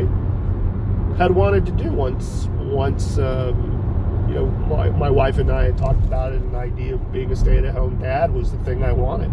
had 1.16 1.30
wanted 1.34 1.66
to 1.66 1.72
do 1.72 1.90
once 1.90 2.48
once 2.70 3.18
um, 3.18 4.26
you 4.28 4.34
know 4.34 4.46
my, 4.46 4.90
my 4.90 5.10
wife 5.10 5.38
and 5.38 5.50
I 5.50 5.64
had 5.64 5.78
talked 5.78 6.04
about 6.04 6.32
it 6.32 6.40
and 6.40 6.54
the 6.54 6.58
idea 6.58 6.94
of 6.94 7.12
being 7.12 7.30
a 7.32 7.36
stay-at-home 7.36 7.98
dad 7.98 8.32
was 8.32 8.52
the 8.52 8.58
thing 8.58 8.82
I 8.82 8.92
wanted. 8.92 9.30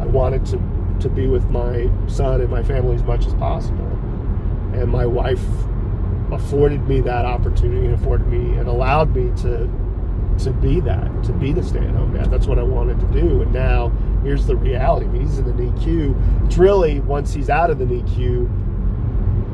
I 0.00 0.06
wanted 0.06 0.44
to 0.46 0.60
to 1.00 1.08
be 1.08 1.26
with 1.28 1.48
my 1.50 1.88
son 2.08 2.40
and 2.40 2.50
my 2.50 2.62
family 2.62 2.96
as 2.96 3.02
much 3.04 3.26
as 3.26 3.34
possible. 3.34 3.86
And 4.74 4.88
my 4.90 5.06
wife 5.06 5.44
afforded 6.32 6.86
me 6.88 7.00
that 7.00 7.24
opportunity 7.24 7.86
and 7.86 7.94
afforded 7.94 8.26
me 8.26 8.58
and 8.58 8.68
allowed 8.68 9.14
me 9.14 9.30
to 9.42 9.70
to 10.38 10.50
be 10.52 10.78
that, 10.80 11.24
to 11.24 11.32
be 11.32 11.52
the 11.52 11.62
stay-at-home 11.62 12.14
dad. 12.14 12.30
That's 12.30 12.46
what 12.46 12.60
I 12.60 12.62
wanted 12.62 13.00
to 13.00 13.06
do. 13.06 13.42
And 13.42 13.52
now 13.52 13.88
here's 14.22 14.46
the 14.46 14.54
reality. 14.54 15.06
He's 15.18 15.38
in 15.38 15.44
the 15.46 15.52
NICU. 15.52 16.46
It's 16.46 16.56
really 16.56 17.00
once 17.00 17.34
he's 17.34 17.50
out 17.50 17.70
of 17.70 17.78
the 17.78 17.84
NICU, 17.84 18.48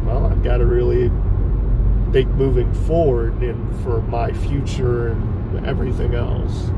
well, 0.05 0.27
I've 0.27 0.43
got 0.43 0.59
to 0.59 0.67
really 0.67 1.11
think 2.15 2.31
moving 2.37 2.73
forward 2.87 3.43
and 3.43 3.83
for 3.83 4.01
my 4.03 4.33
future 4.33 5.09
and 5.09 5.67
everything 5.67 6.15
else. 6.15 6.69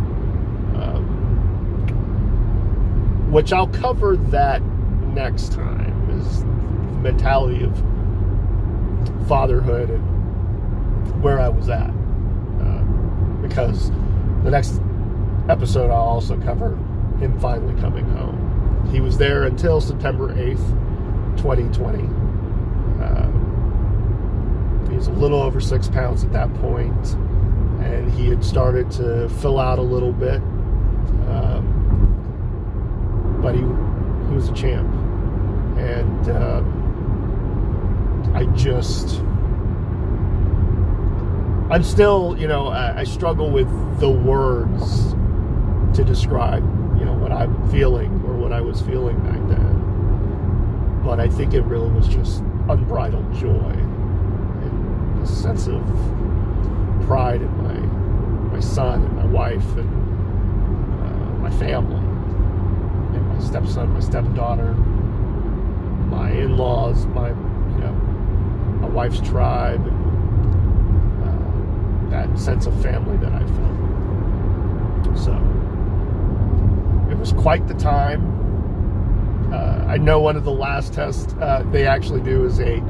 Um, 0.80 1.04
which 3.30 3.52
I'll 3.52 3.66
cover 3.66 4.16
that 4.16 4.62
next 5.12 5.52
time 5.52 6.08
is 6.08 6.42
mentality 7.02 7.62
of 7.64 7.76
fatherhood 9.28 9.90
and 9.90 11.22
where 11.22 11.38
I 11.38 11.50
was 11.50 11.68
at. 11.68 11.90
Uh, 11.90 12.82
because 13.42 13.90
the 14.42 14.50
next 14.50 14.80
episode, 15.50 15.90
I'll 15.90 16.00
also 16.00 16.40
cover 16.40 16.76
him 17.18 17.38
finally 17.40 17.78
coming 17.78 18.08
home. 18.08 18.88
He 18.90 19.02
was 19.02 19.18
there 19.18 19.44
until 19.44 19.82
September 19.82 20.34
8th, 20.34 21.36
2020. 21.36 22.04
Uh, 23.04 23.35
He's 24.96 25.08
a 25.08 25.12
little 25.12 25.42
over 25.42 25.60
six 25.60 25.88
pounds 25.88 26.24
at 26.24 26.32
that 26.32 26.52
point, 26.54 27.12
and 27.84 28.10
he 28.10 28.28
had 28.28 28.42
started 28.42 28.90
to 28.92 29.28
fill 29.28 29.60
out 29.60 29.78
a 29.78 29.82
little 29.82 30.10
bit. 30.10 30.40
Um, 31.28 31.74
but 33.42 33.54
he 33.54 33.60
he 33.60 34.34
was 34.34 34.48
a 34.48 34.54
champ, 34.54 34.90
and 35.76 36.28
uh, 36.30 36.62
I 38.34 38.46
just 38.56 39.20
I'm 41.70 41.82
still 41.82 42.34
you 42.38 42.48
know 42.48 42.68
I, 42.68 43.00
I 43.00 43.04
struggle 43.04 43.50
with 43.50 43.68
the 44.00 44.08
words 44.08 45.12
to 45.94 46.04
describe 46.04 46.64
you 46.98 47.04
know 47.04 47.12
what 47.12 47.32
I'm 47.32 47.70
feeling 47.70 48.22
or 48.26 48.32
what 48.32 48.50
I 48.50 48.62
was 48.62 48.80
feeling 48.80 49.18
back 49.24 49.46
then, 49.46 51.02
but 51.04 51.20
I 51.20 51.28
think 51.28 51.52
it 51.52 51.64
really 51.64 51.90
was 51.90 52.08
just 52.08 52.40
unbridled 52.70 53.34
joy 53.34 53.85
sense 55.26 55.66
of 55.66 55.82
pride 57.06 57.42
in 57.42 57.62
my 57.62 57.96
my 58.52 58.60
son 58.60 59.02
and 59.02 59.16
my 59.16 59.26
wife 59.26 59.76
and 59.76 59.90
uh, 61.02 61.38
my 61.40 61.50
family 61.58 61.96
and 63.16 63.28
my 63.28 63.38
stepson, 63.40 63.92
my 63.92 64.00
stepdaughter, 64.00 64.72
my 66.08 66.30
in-laws, 66.30 67.06
my 67.06 67.28
you 67.28 67.78
know 67.78 67.92
my 68.80 68.88
wife's 68.88 69.20
tribe, 69.20 69.86
uh, 71.24 72.10
that 72.10 72.38
sense 72.38 72.66
of 72.66 72.82
family 72.82 73.16
that 73.18 73.32
I 73.32 73.44
felt. 73.46 75.18
So 75.18 75.32
it 77.10 77.18
was 77.18 77.32
quite 77.32 77.66
the 77.68 77.74
time. 77.74 78.34
Uh, 79.52 79.84
I 79.86 79.96
know 79.96 80.20
one 80.20 80.36
of 80.36 80.44
the 80.44 80.52
last 80.52 80.92
tests 80.92 81.34
uh, 81.40 81.64
they 81.70 81.86
actually 81.86 82.20
do 82.22 82.44
is 82.44 82.60
a 82.60 82.82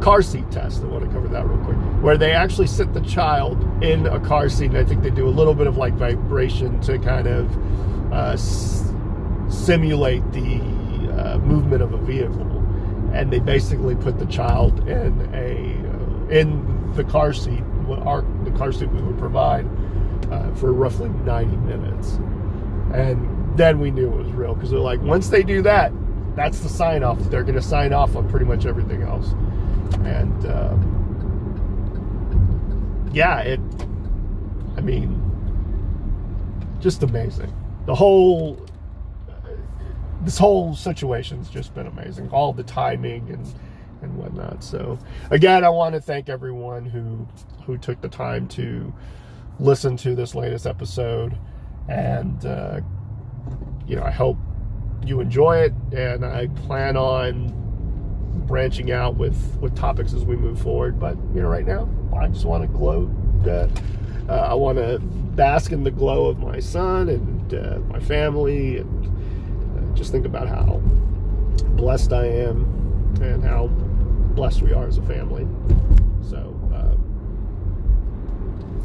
car 0.00 0.22
seat 0.22 0.50
test. 0.50 0.82
I 0.82 0.86
want 0.86 1.04
to 1.04 1.10
cover 1.10 1.28
that 1.28 1.46
real 1.46 1.58
quick, 1.64 1.76
where 2.02 2.16
they 2.16 2.32
actually 2.32 2.66
sit 2.66 2.92
the 2.94 3.00
child 3.00 3.62
in 3.82 4.06
a 4.06 4.20
car 4.20 4.48
seat, 4.48 4.66
and 4.66 4.78
I 4.78 4.84
think 4.84 5.02
they 5.02 5.10
do 5.10 5.26
a 5.26 5.30
little 5.30 5.54
bit 5.54 5.66
of 5.66 5.76
like 5.76 5.94
vibration 5.94 6.80
to 6.82 6.98
kind 6.98 7.26
of 7.26 8.12
uh, 8.12 8.32
s- 8.32 8.92
simulate 9.48 10.22
the 10.32 10.60
uh, 11.18 11.38
movement 11.38 11.82
of 11.82 11.92
a 11.92 11.98
vehicle, 11.98 12.46
and 13.12 13.32
they 13.32 13.40
basically 13.40 13.96
put 13.96 14.18
the 14.18 14.26
child 14.26 14.88
in 14.88 15.28
a 15.34 15.74
uh, 15.88 16.28
in 16.30 16.92
the 16.94 17.04
car 17.04 17.32
seat, 17.32 17.60
what 17.86 17.98
our 18.00 18.22
the 18.44 18.50
car 18.52 18.72
seat 18.72 18.90
we 18.90 19.02
would 19.02 19.18
provide 19.18 19.66
uh, 20.30 20.52
for 20.54 20.72
roughly 20.72 21.08
90 21.08 21.56
minutes, 21.58 22.12
and 22.92 23.56
then 23.58 23.80
we 23.80 23.90
knew 23.90 24.06
it 24.12 24.16
was 24.16 24.30
real 24.32 24.54
because 24.54 24.70
they're 24.70 24.78
like, 24.78 25.00
once 25.02 25.28
they 25.28 25.42
do 25.42 25.62
that, 25.62 25.92
that's 26.36 26.60
the 26.60 26.68
sign 26.68 27.02
off. 27.02 27.18
They're 27.30 27.42
going 27.42 27.56
to 27.56 27.62
sign 27.62 27.92
off 27.92 28.14
on 28.14 28.28
pretty 28.28 28.46
much 28.46 28.66
everything 28.66 29.02
else. 29.02 29.34
And 30.04 30.46
uh, 30.46 30.76
yeah, 33.12 33.40
it, 33.40 33.60
I 34.76 34.80
mean, 34.80 35.20
just 36.80 37.02
amazing. 37.02 37.52
The 37.86 37.94
whole, 37.94 38.64
this 40.22 40.38
whole 40.38 40.74
situation's 40.74 41.48
just 41.48 41.74
been 41.74 41.86
amazing. 41.86 42.30
All 42.30 42.52
the 42.52 42.62
timing 42.62 43.30
and, 43.30 43.54
and 44.02 44.16
whatnot. 44.16 44.62
So 44.62 44.98
again, 45.30 45.64
I 45.64 45.68
want 45.68 45.94
to 45.94 46.00
thank 46.00 46.28
everyone 46.28 46.84
who, 46.86 47.26
who 47.64 47.78
took 47.78 48.00
the 48.00 48.08
time 48.08 48.46
to 48.48 48.92
listen 49.58 49.96
to 49.98 50.14
this 50.14 50.34
latest 50.34 50.66
episode. 50.66 51.36
And, 51.88 52.44
uh, 52.44 52.80
you 53.86 53.96
know, 53.96 54.02
I 54.02 54.10
hope 54.10 54.36
you 55.06 55.20
enjoy 55.20 55.58
it, 55.58 55.72
and 55.92 56.24
I 56.24 56.48
plan 56.48 56.96
on 56.96 57.67
branching 58.46 58.90
out 58.92 59.16
with 59.16 59.36
with 59.60 59.76
topics 59.76 60.12
as 60.12 60.24
we 60.24 60.36
move 60.36 60.60
forward. 60.60 60.98
But 60.98 61.16
you 61.34 61.42
know, 61.42 61.48
right 61.48 61.66
now, 61.66 61.88
I 62.16 62.28
just 62.28 62.44
want 62.44 62.62
to 62.62 62.68
gloat. 62.68 63.10
Uh, 63.46 63.68
uh, 64.28 64.48
I 64.50 64.54
want 64.54 64.78
to 64.78 64.98
bask 65.00 65.72
in 65.72 65.84
the 65.84 65.90
glow 65.90 66.26
of 66.26 66.38
my 66.38 66.60
son 66.60 67.08
and 67.08 67.54
uh, 67.54 67.78
my 67.88 68.00
family, 68.00 68.78
and 68.78 69.06
uh, 69.78 69.96
just 69.96 70.12
think 70.12 70.26
about 70.26 70.48
how 70.48 70.80
blessed 71.76 72.12
I 72.12 72.26
am 72.26 72.64
and 73.22 73.42
how 73.42 73.68
blessed 74.34 74.62
we 74.62 74.72
are 74.72 74.86
as 74.86 74.98
a 74.98 75.02
family. 75.02 75.46
So, 76.28 76.54
uh, 76.74 76.94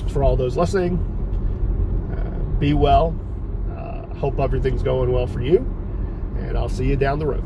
for 0.10 0.24
all 0.24 0.36
those 0.36 0.56
listening, 0.58 0.98
uh, 2.18 2.60
be 2.60 2.74
well. 2.74 3.16
Hope 4.24 4.40
everything's 4.40 4.84
going 4.84 5.12
well 5.12 5.28
for 5.28 5.42
you, 5.42 5.58
and 6.38 6.58
I'll 6.58 6.70
see 6.70 6.86
you 6.86 6.96
down 6.96 7.20
the 7.20 7.28
road. 7.28 7.44